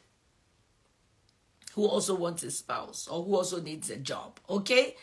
who 1.74 1.86
also 1.86 2.16
wants 2.16 2.44
a 2.44 2.52
spouse 2.52 3.08
or 3.08 3.24
who 3.24 3.36
also 3.36 3.62
needs 3.62 3.90
a 3.90 3.98
job. 3.98 4.40
Okay? 4.50 4.96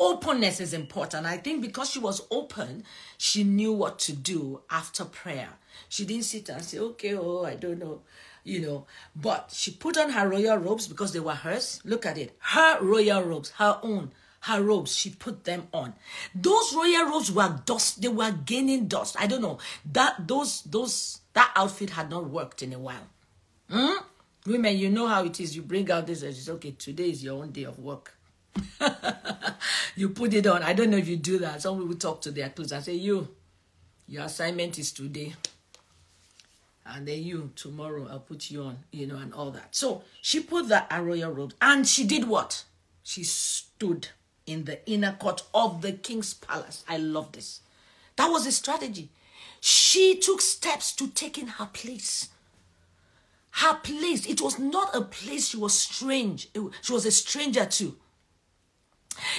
Openness 0.00 0.60
is 0.60 0.72
important. 0.72 1.26
I 1.26 1.36
think 1.36 1.62
because 1.62 1.90
she 1.90 1.98
was 1.98 2.26
open, 2.30 2.84
she 3.18 3.44
knew 3.44 3.72
what 3.72 3.98
to 4.00 4.12
do 4.12 4.62
after 4.70 5.04
prayer. 5.04 5.50
She 5.88 6.04
didn't 6.04 6.24
sit 6.24 6.48
and 6.48 6.62
say, 6.62 6.78
okay, 6.78 7.14
oh, 7.14 7.44
I 7.44 7.54
don't 7.54 7.78
know, 7.78 8.00
you 8.42 8.60
know. 8.60 8.86
But 9.14 9.52
she 9.52 9.70
put 9.70 9.96
on 9.96 10.10
her 10.10 10.28
royal 10.28 10.56
robes 10.56 10.88
because 10.88 11.12
they 11.12 11.20
were 11.20 11.34
hers. 11.34 11.80
Look 11.84 12.06
at 12.06 12.18
it. 12.18 12.34
Her 12.38 12.82
royal 12.82 13.22
robes, 13.22 13.50
her 13.50 13.78
own 13.82 14.10
her 14.44 14.62
robes 14.62 14.96
she 14.96 15.10
put 15.10 15.44
them 15.44 15.66
on 15.72 15.92
those 16.34 16.74
royal 16.74 17.06
robes 17.06 17.30
were 17.30 17.60
dust 17.66 18.00
they 18.00 18.08
were 18.08 18.32
gaining 18.44 18.86
dust 18.88 19.16
i 19.18 19.26
don't 19.26 19.42
know 19.42 19.58
that 19.90 20.26
those 20.26 20.62
those 20.62 21.20
that 21.32 21.50
outfit 21.56 21.90
had 21.90 22.08
not 22.10 22.28
worked 22.28 22.62
in 22.62 22.72
a 22.72 22.78
while 22.78 23.08
hmm? 23.70 23.96
Women, 24.46 24.76
you 24.76 24.90
know 24.90 25.06
how 25.06 25.24
it 25.24 25.40
is. 25.40 25.56
You 25.56 25.62
bring 25.62 25.90
out 25.90 26.06
this 26.06 26.20
and 26.20 26.30
it's 26.30 26.48
okay, 26.48 26.72
today 26.72 27.08
is 27.10 27.24
your 27.24 27.42
own 27.42 27.50
day 27.50 27.64
of 27.64 27.78
work. 27.78 28.14
you 29.96 30.10
put 30.10 30.34
it 30.34 30.46
on. 30.46 30.62
I 30.62 30.74
don't 30.74 30.90
know 30.90 30.98
if 30.98 31.08
you 31.08 31.16
do 31.16 31.38
that. 31.38 31.62
Some 31.62 31.78
people 31.80 31.94
talk 31.94 32.20
to 32.22 32.30
their 32.30 32.50
clothes 32.50 32.72
and 32.72 32.84
say, 32.84 32.92
You, 32.92 33.28
your 34.06 34.24
assignment 34.24 34.78
is 34.78 34.92
today. 34.92 35.34
And 36.86 37.08
then 37.08 37.22
you, 37.22 37.52
tomorrow, 37.56 38.06
I'll 38.10 38.20
put 38.20 38.50
you 38.50 38.64
on, 38.64 38.76
you 38.90 39.06
know, 39.06 39.16
and 39.16 39.32
all 39.32 39.50
that. 39.52 39.74
So 39.74 40.02
she 40.20 40.40
put 40.40 40.68
that 40.68 40.92
royal 40.92 41.32
robe 41.32 41.54
and 41.62 41.88
she 41.88 42.04
did 42.04 42.28
what? 42.28 42.64
She 43.02 43.24
stood 43.24 44.08
in 44.46 44.64
the 44.64 44.86
inner 44.88 45.12
court 45.12 45.42
of 45.54 45.82
the 45.82 45.92
king's 45.92 46.34
palace. 46.34 46.84
I 46.88 46.98
love 46.98 47.32
this. 47.32 47.60
That 48.16 48.28
was 48.28 48.46
a 48.46 48.52
strategy. 48.52 49.10
She 49.60 50.18
took 50.18 50.40
steps 50.40 50.92
to 50.96 51.08
take 51.08 51.38
in 51.38 51.46
her 51.46 51.66
place 51.66 52.28
her 53.58 53.74
place, 53.74 54.26
it 54.26 54.40
was 54.40 54.58
not 54.58 54.94
a 54.96 55.00
place 55.00 55.48
she 55.48 55.56
was 55.56 55.74
strange. 55.78 56.48
She 56.82 56.92
was 56.92 57.06
a 57.06 57.12
stranger 57.12 57.64
to. 57.64 57.96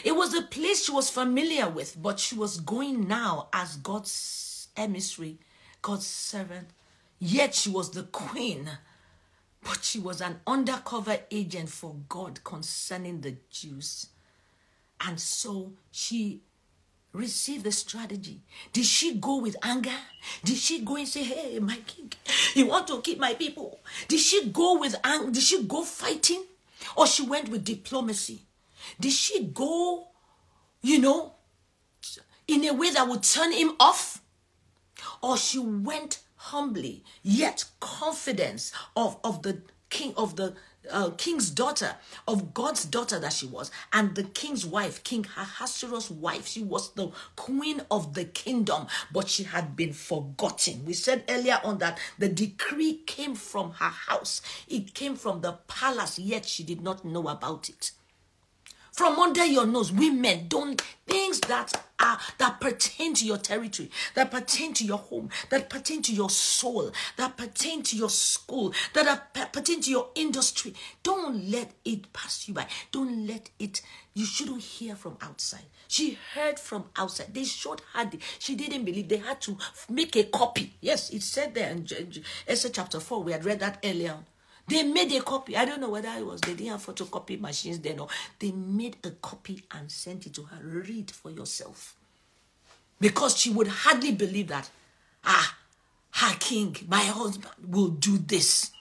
It 0.06 0.16
was 0.16 0.34
a 0.34 0.42
place 0.42 0.86
she 0.86 0.94
was 0.94 1.10
familiar 1.10 1.68
with, 1.68 2.02
but 2.02 2.18
she 2.18 2.36
was 2.36 2.62
going 2.62 3.10
now 3.10 3.50
as 3.52 3.76
God's 3.76 4.70
emissary, 4.78 5.40
God's 5.82 6.08
servant. 6.08 6.70
Yet 7.20 7.56
she 7.56 7.70
was 7.70 7.92
the 7.92 8.04
queen, 8.04 8.70
but 9.62 9.84
she 9.84 10.00
was 10.00 10.22
an 10.22 10.40
undercover 10.48 11.18
agent 11.30 11.68
for 11.68 11.98
God 12.08 12.42
concerning 12.46 13.20
the 13.20 13.36
Jews. 13.50 14.08
And 15.02 15.20
so 15.20 15.74
she 15.92 16.42
received 17.14 17.64
the 17.64 17.72
strategy? 17.72 18.42
Did 18.74 18.86
she 18.86 19.16
go 19.16 19.38
with 19.38 19.56
anger? 19.64 19.98
Did 20.44 20.58
she 20.58 20.82
go 20.82 20.96
and 20.96 21.08
say, 21.08 21.24
"Hey, 21.24 21.60
my 21.60 21.78
king, 21.78 22.12
you 22.54 22.68
want 22.68 22.88
to 22.88 23.02
keep 23.02 23.20
my 23.20 23.34
people"? 23.34 23.80
Did 24.08 24.20
she 24.20 24.50
go 24.50 24.78
with 24.80 24.96
anger? 25.04 25.32
Did 25.32 25.44
she 25.44 25.64
go 25.64 25.84
fighting, 25.84 26.44
or 26.96 27.08
she 27.08 27.24
went 27.24 27.50
with 27.50 27.64
diplomacy? 27.66 28.42
Did 29.00 29.14
she 29.14 29.44
go, 29.46 30.08
you 30.82 31.00
know, 31.00 31.34
in 32.48 32.64
a 32.66 32.74
way 32.74 32.92
that 32.92 33.08
would 33.08 33.24
turn 33.24 33.52
him 33.52 33.76
off, 33.80 34.22
or 35.22 35.38
she 35.38 35.60
went 35.60 36.20
humbly 36.36 37.04
yet 37.24 37.66
confidence 37.80 38.72
of 38.96 39.18
of 39.24 39.42
the 39.42 39.62
king 39.90 40.14
of 40.16 40.36
the 40.36 40.56
uh, 40.92 41.12
king's 41.12 41.50
daughter, 41.50 41.96
of 42.28 42.54
God's 42.54 42.86
daughter 42.86 43.20
that 43.20 43.34
she 43.34 43.46
was, 43.46 43.72
and 43.94 44.16
the 44.16 44.24
king's 44.24 44.66
wife, 44.66 45.04
King 45.04 45.26
Ahasuerus' 45.38 46.10
wife. 46.10 46.48
She 46.48 46.64
was 46.64 46.94
the 46.94 47.10
queen 47.36 47.82
of 47.92 48.14
the 48.14 48.26
kingdom, 48.26 48.88
but 49.12 49.30
she 49.30 49.44
had 49.44 49.76
been 49.76 49.94
forgotten. 49.94 50.86
We 50.86 50.94
said 50.94 51.24
earlier 51.30 51.60
on 51.64 51.80
that 51.80 52.00
the 52.18 52.30
decree 52.30 53.02
came 53.06 53.36
from 53.36 53.72
her 53.72 53.90
house, 53.90 54.42
it 54.68 54.94
came 54.94 55.16
from 55.16 55.42
the 55.42 55.54
palace, 55.68 56.20
yet 56.20 56.46
she 56.46 56.64
did 56.64 56.82
not 56.82 57.06
know 57.06 57.28
about 57.28 57.70
it 57.70 57.92
from 58.96 59.20
under 59.20 59.46
your 59.46 59.66
nose. 59.66 59.92
Women, 59.92 60.48
don't 60.48 60.82
things 61.06 61.40
that 61.42 61.74
are 62.00 62.18
that 62.40 62.60
pertain 62.60 63.14
to 63.14 63.26
your 63.26 63.38
territory, 63.38 63.90
that 64.16 64.32
pertain 64.32 64.74
to 64.74 64.86
your 64.86 64.98
home, 64.98 65.30
that 65.50 65.70
pertain 65.70 66.02
to 66.04 66.14
your 66.14 66.30
soul, 66.30 66.92
that 67.18 67.38
pertain 67.38 67.84
to 67.84 67.96
your 67.96 68.10
school, 68.10 68.74
that 68.94 69.08
are, 69.08 69.48
pertain 69.52 69.82
to 69.82 69.92
your 69.92 70.10
industry. 70.16 70.74
Don't 71.04 71.50
let 71.52 71.72
it 71.84 72.12
pass 72.14 72.48
you 72.48 72.54
by. 72.54 72.68
Don't 72.92 73.28
let 73.28 73.50
it. 73.60 73.82
You 74.14 74.26
shouldn't 74.26 74.62
hear 74.62 74.96
from 74.96 75.18
outside. 75.22 75.66
She 75.88 76.18
heard 76.34 76.58
from 76.58 76.86
outside. 76.96 77.34
They 77.34 77.44
showed 77.44 77.82
her. 77.94 78.06
The, 78.06 78.20
she 78.40 78.56
didn't 78.56 78.86
believe. 78.86 79.10
They 79.10 79.18
had 79.18 79.42
to 79.42 79.58
make 79.90 80.16
a 80.16 80.24
copy. 80.24 80.74
Yes, 80.82 81.10
it 81.12 81.22
said 81.22 81.54
there 81.54 81.70
in 81.70 81.86
Esther 82.48 82.70
chapter 82.70 83.00
four. 83.00 83.24
We 83.24 83.34
had 83.34 83.46
read 83.46 83.60
that 83.60 83.80
earlier. 83.84 84.18
They 84.68 84.84
made 84.84 85.12
a 85.14 85.22
copy. 85.22 85.56
I 85.56 85.66
don't 85.66 85.80
know 85.80 85.90
whether 85.90 86.10
it 86.10 86.26
was 86.26 86.42
they 86.42 86.54
didn't 86.54 86.72
have 86.72 86.86
photocopy 86.86 87.40
machines 87.40 87.80
then 87.80 88.00
or 88.00 88.08
they 88.40 88.52
made 88.52 88.98
a 89.04 89.12
copy 89.12 89.64
and 89.72 89.92
sent 89.92 90.26
it 90.26 90.34
to 90.36 90.44
her. 90.44 90.58
Read 90.64 91.12
for 91.12 91.30
yourself. 91.30 91.96
Because 93.00 93.38
she 93.38 93.52
would 93.52 93.68
hardly 93.68 94.12
believe 94.14 94.48
that, 94.48 94.70
ah, 95.24 95.58
her 96.12 96.36
king, 96.40 96.76
my 96.88 97.04
husband, 97.04 97.54
will 97.68 97.90
do 97.90 98.18
this. 98.18 98.72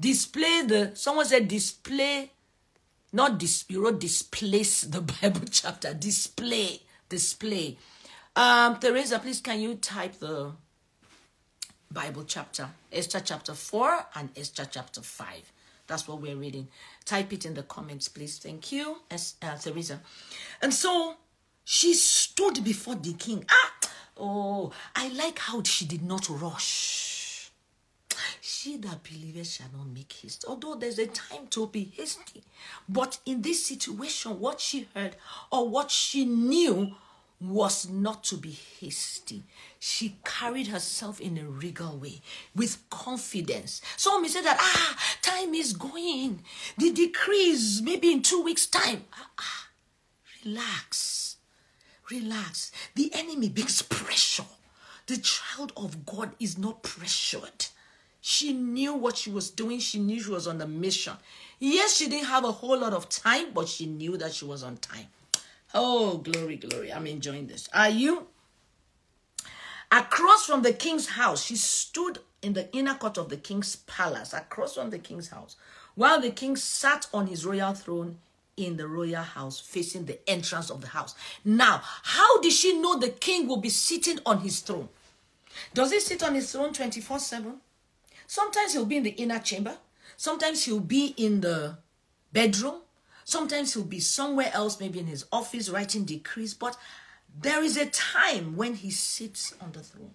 Display 0.00 0.62
the, 0.66 0.92
someone 0.94 1.26
said 1.26 1.46
display, 1.46 2.30
not 3.12 3.38
dis, 3.38 3.64
you 3.68 3.84
wrote 3.84 4.00
displace 4.00 4.82
the 4.82 5.00
Bible 5.22 5.46
chapter. 5.50 5.92
Display, 5.94 6.82
display. 7.08 7.76
Um, 8.34 8.78
Teresa, 8.78 9.18
please 9.18 9.40
can 9.40 9.60
you 9.60 9.74
type 9.74 10.18
the 10.18 10.52
Bible 11.90 12.24
chapter? 12.24 12.68
Esther 12.92 13.20
chapter 13.20 13.54
4 13.54 14.06
and 14.16 14.30
Esther 14.36 14.66
chapter 14.70 15.00
5. 15.00 15.52
That's 15.86 16.06
what 16.06 16.20
we're 16.20 16.36
reading. 16.36 16.68
Type 17.04 17.32
it 17.32 17.46
in 17.46 17.54
the 17.54 17.62
comments, 17.62 18.08
please. 18.08 18.38
Thank 18.38 18.72
you, 18.72 18.98
uh, 19.10 19.56
Teresa. 19.56 20.00
And 20.60 20.72
so 20.72 21.14
she 21.64 21.94
stood 21.94 22.62
before 22.62 22.94
the 22.94 23.14
king. 23.14 23.44
Ah, 23.50 23.72
oh, 24.18 24.72
I 24.94 25.08
like 25.08 25.38
how 25.38 25.62
she 25.62 25.86
did 25.86 26.02
not 26.02 26.28
rush. 26.28 27.50
She 28.40 28.76
that 28.78 29.02
believeth 29.02 29.46
shall 29.46 29.68
not 29.74 29.86
make 29.86 30.12
haste. 30.12 30.44
Although 30.46 30.74
there's 30.74 30.98
a 30.98 31.06
time 31.06 31.46
to 31.50 31.68
be 31.68 31.92
hasty. 31.96 32.42
But 32.88 33.18
in 33.24 33.40
this 33.40 33.64
situation, 33.64 34.38
what 34.40 34.60
she 34.60 34.88
heard 34.94 35.16
or 35.50 35.68
what 35.68 35.90
she 35.90 36.26
knew 36.26 36.94
was 37.40 37.88
not 37.88 38.24
to 38.24 38.36
be 38.36 38.58
hasty. 38.80 39.44
She 39.78 40.16
carried 40.24 40.68
herself 40.68 41.20
in 41.20 41.38
a 41.38 41.44
regal 41.44 41.96
way 41.96 42.20
with 42.54 42.82
confidence. 42.90 43.80
Some 43.96 44.22
may 44.22 44.28
say 44.28 44.42
that, 44.42 44.56
ah, 44.58 44.98
time 45.22 45.54
is 45.54 45.72
going. 45.72 46.42
The 46.76 46.90
decrease 46.92 47.80
maybe 47.80 48.12
in 48.12 48.22
two 48.22 48.42
weeks' 48.42 48.66
time. 48.66 49.04
Ah, 49.12 49.30
ah, 49.38 49.68
relax. 50.44 51.36
Relax. 52.10 52.72
The 52.94 53.10
enemy 53.14 53.50
brings 53.50 53.82
pressure. 53.82 54.44
The 55.06 55.18
child 55.18 55.72
of 55.76 56.04
God 56.04 56.32
is 56.40 56.58
not 56.58 56.82
pressured. 56.82 57.66
She 58.20 58.52
knew 58.52 58.94
what 58.94 59.16
she 59.16 59.30
was 59.30 59.50
doing. 59.50 59.78
She 59.78 59.98
knew 60.00 60.20
she 60.20 60.30
was 60.30 60.46
on 60.46 60.60
a 60.60 60.66
mission. 60.66 61.14
Yes, 61.60 61.96
she 61.96 62.08
didn't 62.08 62.26
have 62.26 62.44
a 62.44 62.52
whole 62.52 62.78
lot 62.78 62.92
of 62.92 63.08
time, 63.08 63.52
but 63.54 63.68
she 63.68 63.86
knew 63.86 64.16
that 64.16 64.34
she 64.34 64.44
was 64.44 64.62
on 64.62 64.76
time. 64.78 65.06
Oh, 65.74 66.18
glory, 66.18 66.56
glory. 66.56 66.92
I'm 66.92 67.06
enjoying 67.06 67.46
this. 67.46 67.68
Are 67.74 67.90
you? 67.90 68.28
Across 69.90 70.46
from 70.46 70.62
the 70.62 70.72
king's 70.72 71.08
house, 71.08 71.44
she 71.44 71.56
stood 71.56 72.18
in 72.42 72.52
the 72.52 72.70
inner 72.74 72.94
court 72.94 73.18
of 73.18 73.28
the 73.28 73.36
king's 73.36 73.76
palace, 73.76 74.32
across 74.32 74.74
from 74.74 74.90
the 74.90 74.98
king's 74.98 75.28
house, 75.28 75.56
while 75.94 76.20
the 76.20 76.30
king 76.30 76.56
sat 76.56 77.06
on 77.12 77.26
his 77.26 77.44
royal 77.44 77.74
throne 77.74 78.18
in 78.56 78.76
the 78.76 78.86
royal 78.86 79.22
house, 79.22 79.60
facing 79.60 80.04
the 80.04 80.18
entrance 80.28 80.70
of 80.70 80.80
the 80.80 80.88
house. 80.88 81.14
Now, 81.44 81.80
how 82.02 82.40
did 82.40 82.52
she 82.52 82.78
know 82.78 82.98
the 82.98 83.08
king 83.08 83.46
will 83.46 83.58
be 83.60 83.70
sitting 83.70 84.18
on 84.26 84.40
his 84.40 84.60
throne? 84.60 84.88
Does 85.74 85.92
he 85.92 86.00
sit 86.00 86.22
on 86.22 86.34
his 86.34 86.52
throne 86.52 86.72
24 86.72 87.18
7? 87.18 87.54
Sometimes 88.26 88.74
he'll 88.74 88.84
be 88.84 88.98
in 88.98 89.04
the 89.04 89.10
inner 89.10 89.38
chamber, 89.38 89.78
sometimes 90.16 90.64
he'll 90.64 90.80
be 90.80 91.14
in 91.16 91.40
the 91.40 91.78
bedroom, 92.32 92.82
Sometimes 93.28 93.74
he'll 93.74 93.84
be 93.84 94.00
somewhere 94.00 94.50
else, 94.54 94.80
maybe 94.80 94.98
in 94.98 95.06
his 95.06 95.26
office 95.30 95.68
writing 95.68 96.06
decrees, 96.06 96.54
but 96.54 96.78
there 97.38 97.62
is 97.62 97.76
a 97.76 97.84
time 97.84 98.56
when 98.56 98.72
he 98.72 98.90
sits 98.90 99.52
on 99.60 99.72
the 99.72 99.80
throne. 99.80 100.14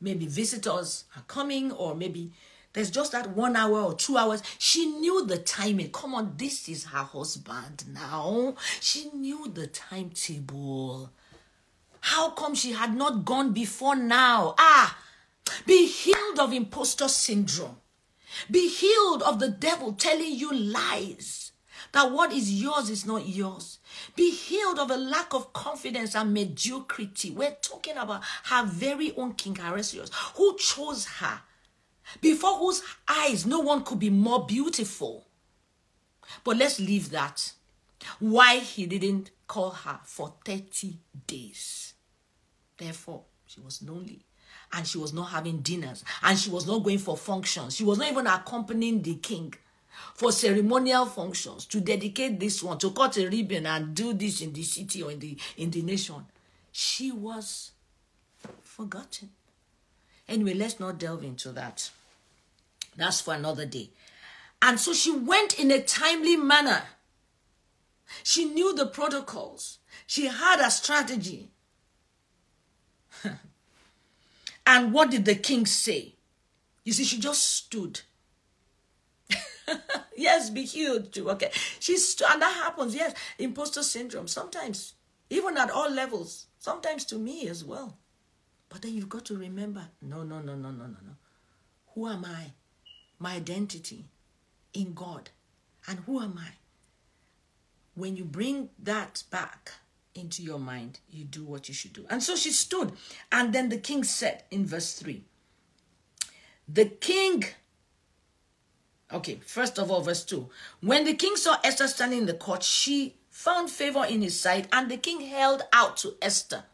Maybe 0.00 0.28
visitors 0.28 1.06
are 1.16 1.24
coming, 1.26 1.72
or 1.72 1.96
maybe 1.96 2.30
there's 2.72 2.92
just 2.92 3.10
that 3.10 3.30
one 3.30 3.56
hour 3.56 3.80
or 3.80 3.94
two 3.94 4.16
hours. 4.16 4.44
She 4.58 4.86
knew 4.86 5.26
the 5.26 5.38
timing. 5.38 5.90
Come 5.90 6.14
on, 6.14 6.34
this 6.36 6.68
is 6.68 6.84
her 6.84 7.02
husband 7.02 7.86
now. 7.92 8.54
She 8.80 9.10
knew 9.10 9.48
the 9.48 9.66
timetable. 9.66 11.10
How 11.98 12.30
come 12.30 12.54
she 12.54 12.70
had 12.70 12.94
not 12.94 13.24
gone 13.24 13.52
before 13.52 13.96
now? 13.96 14.54
Ah, 14.56 14.96
be 15.66 15.88
healed 15.88 16.38
of 16.38 16.52
imposter 16.52 17.08
syndrome. 17.08 17.78
Be 18.48 18.68
healed 18.68 19.24
of 19.24 19.40
the 19.40 19.48
devil 19.48 19.94
telling 19.94 20.36
you 20.36 20.54
lies 20.54 21.47
that 21.92 22.10
what 22.10 22.32
is 22.32 22.52
yours 22.60 22.90
is 22.90 23.06
not 23.06 23.26
yours. 23.26 23.78
Be 24.16 24.30
healed 24.30 24.78
of 24.78 24.90
a 24.90 24.96
lack 24.96 25.34
of 25.34 25.52
confidence 25.52 26.14
and 26.14 26.32
mediocrity. 26.32 27.30
We're 27.30 27.56
talking 27.62 27.96
about 27.96 28.22
her 28.44 28.64
very 28.66 29.14
own 29.16 29.34
King 29.34 29.58
Ahasuerus, 29.58 30.10
who 30.36 30.56
chose 30.58 31.06
her, 31.06 31.40
before 32.20 32.58
whose 32.58 32.82
eyes 33.06 33.46
no 33.46 33.60
one 33.60 33.84
could 33.84 33.98
be 33.98 34.10
more 34.10 34.46
beautiful. 34.46 35.26
But 36.44 36.56
let's 36.56 36.78
leave 36.78 37.10
that. 37.10 37.52
Why 38.18 38.58
he 38.58 38.86
didn't 38.86 39.30
call 39.46 39.70
her 39.70 40.00
for 40.04 40.34
30 40.44 40.98
days. 41.26 41.94
Therefore, 42.76 43.24
she 43.46 43.60
was 43.60 43.82
lonely 43.82 44.24
and 44.72 44.86
she 44.86 44.98
was 44.98 45.12
not 45.12 45.30
having 45.30 45.60
dinners 45.60 46.04
and 46.22 46.38
she 46.38 46.50
was 46.50 46.66
not 46.66 46.84
going 46.84 46.98
for 46.98 47.16
functions. 47.16 47.74
She 47.76 47.84
was 47.84 47.98
not 47.98 48.10
even 48.10 48.26
accompanying 48.26 49.02
the 49.02 49.16
king 49.16 49.54
for 50.14 50.32
ceremonial 50.32 51.06
functions 51.06 51.64
to 51.66 51.80
dedicate 51.80 52.38
this 52.40 52.62
one 52.62 52.78
to 52.78 52.90
cut 52.90 53.16
a 53.16 53.28
ribbon 53.28 53.66
and 53.66 53.94
do 53.94 54.12
this 54.12 54.40
in 54.40 54.52
the 54.52 54.62
city 54.62 55.02
or 55.02 55.10
in 55.10 55.18
the 55.18 55.36
in 55.56 55.70
the 55.70 55.82
nation. 55.82 56.24
She 56.72 57.10
was 57.12 57.72
forgotten. 58.62 59.30
Anyway 60.28 60.54
let's 60.54 60.78
not 60.80 60.98
delve 60.98 61.24
into 61.24 61.52
that. 61.52 61.90
That's 62.96 63.20
for 63.20 63.34
another 63.34 63.66
day. 63.66 63.90
And 64.60 64.80
so 64.80 64.92
she 64.92 65.12
went 65.16 65.58
in 65.58 65.70
a 65.70 65.80
timely 65.80 66.36
manner. 66.36 66.82
She 68.22 68.46
knew 68.46 68.74
the 68.74 68.86
protocols. 68.86 69.78
She 70.06 70.26
had 70.26 70.60
a 70.60 70.70
strategy. 70.70 71.50
And 74.68 74.92
what 74.92 75.10
did 75.10 75.24
the 75.24 75.34
king 75.34 75.64
say? 75.64 76.12
You 76.84 76.92
see 76.92 77.04
she 77.04 77.18
just 77.18 77.42
stood 77.42 78.02
yes, 80.16 80.50
be 80.50 80.64
healed 80.64 81.12
too. 81.12 81.30
Okay. 81.30 81.50
She's 81.80 82.20
and 82.28 82.42
that 82.42 82.54
happens, 82.54 82.94
yes. 82.94 83.14
Imposter 83.38 83.82
syndrome. 83.82 84.28
Sometimes, 84.28 84.94
even 85.30 85.56
at 85.56 85.70
all 85.70 85.90
levels, 85.90 86.46
sometimes 86.58 87.04
to 87.06 87.16
me 87.16 87.48
as 87.48 87.64
well. 87.64 87.96
But 88.68 88.82
then 88.82 88.94
you've 88.94 89.08
got 89.08 89.24
to 89.26 89.36
remember, 89.36 89.88
no, 90.02 90.22
no, 90.22 90.40
no, 90.40 90.54
no, 90.54 90.70
no, 90.70 90.86
no, 90.86 90.86
no. 90.86 91.16
Who 91.94 92.08
am 92.08 92.24
I? 92.24 92.52
My 93.18 93.34
identity 93.36 94.04
in 94.74 94.94
God. 94.94 95.30
And 95.86 96.00
who 96.00 96.20
am 96.20 96.38
I? 96.38 96.50
When 97.94 98.16
you 98.16 98.24
bring 98.24 98.68
that 98.78 99.22
back 99.30 99.72
into 100.14 100.42
your 100.42 100.58
mind, 100.58 101.00
you 101.08 101.24
do 101.24 101.44
what 101.44 101.68
you 101.68 101.74
should 101.74 101.92
do. 101.92 102.06
And 102.10 102.22
so 102.22 102.36
she 102.36 102.50
stood. 102.50 102.92
And 103.32 103.52
then 103.52 103.70
the 103.70 103.78
king 103.78 104.04
said 104.04 104.44
in 104.50 104.66
verse 104.66 104.92
3 104.94 105.24
The 106.68 106.86
king 106.86 107.44
Okay, 109.12 109.40
first 109.44 109.78
of 109.78 109.90
all, 109.90 110.02
verse 110.02 110.24
2. 110.24 110.48
When 110.80 111.04
the 111.04 111.14
king 111.14 111.36
saw 111.36 111.56
Esther 111.64 111.88
standing 111.88 112.20
in 112.20 112.26
the 112.26 112.34
court, 112.34 112.62
she 112.62 113.14
found 113.30 113.70
favor 113.70 114.04
in 114.04 114.20
his 114.20 114.38
sight, 114.38 114.68
and 114.72 114.90
the 114.90 114.96
king 114.96 115.22
held 115.22 115.62
out 115.72 115.96
to 115.98 116.14
Esther 116.20 116.64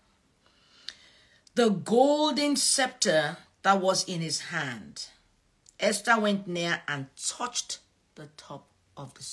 the 1.55 1.71
golden 1.71 2.57
scepter 2.57 3.37
that 3.63 3.81
was 3.81 4.05
in 4.05 4.21
his 4.21 4.41
hand. 4.41 5.07
Esther 5.79 6.19
went 6.19 6.49
near 6.49 6.83
and 6.89 7.07
touched 7.17 7.79
the 8.17 8.27
top 8.37 8.67
of 8.97 9.15
the 9.15 9.23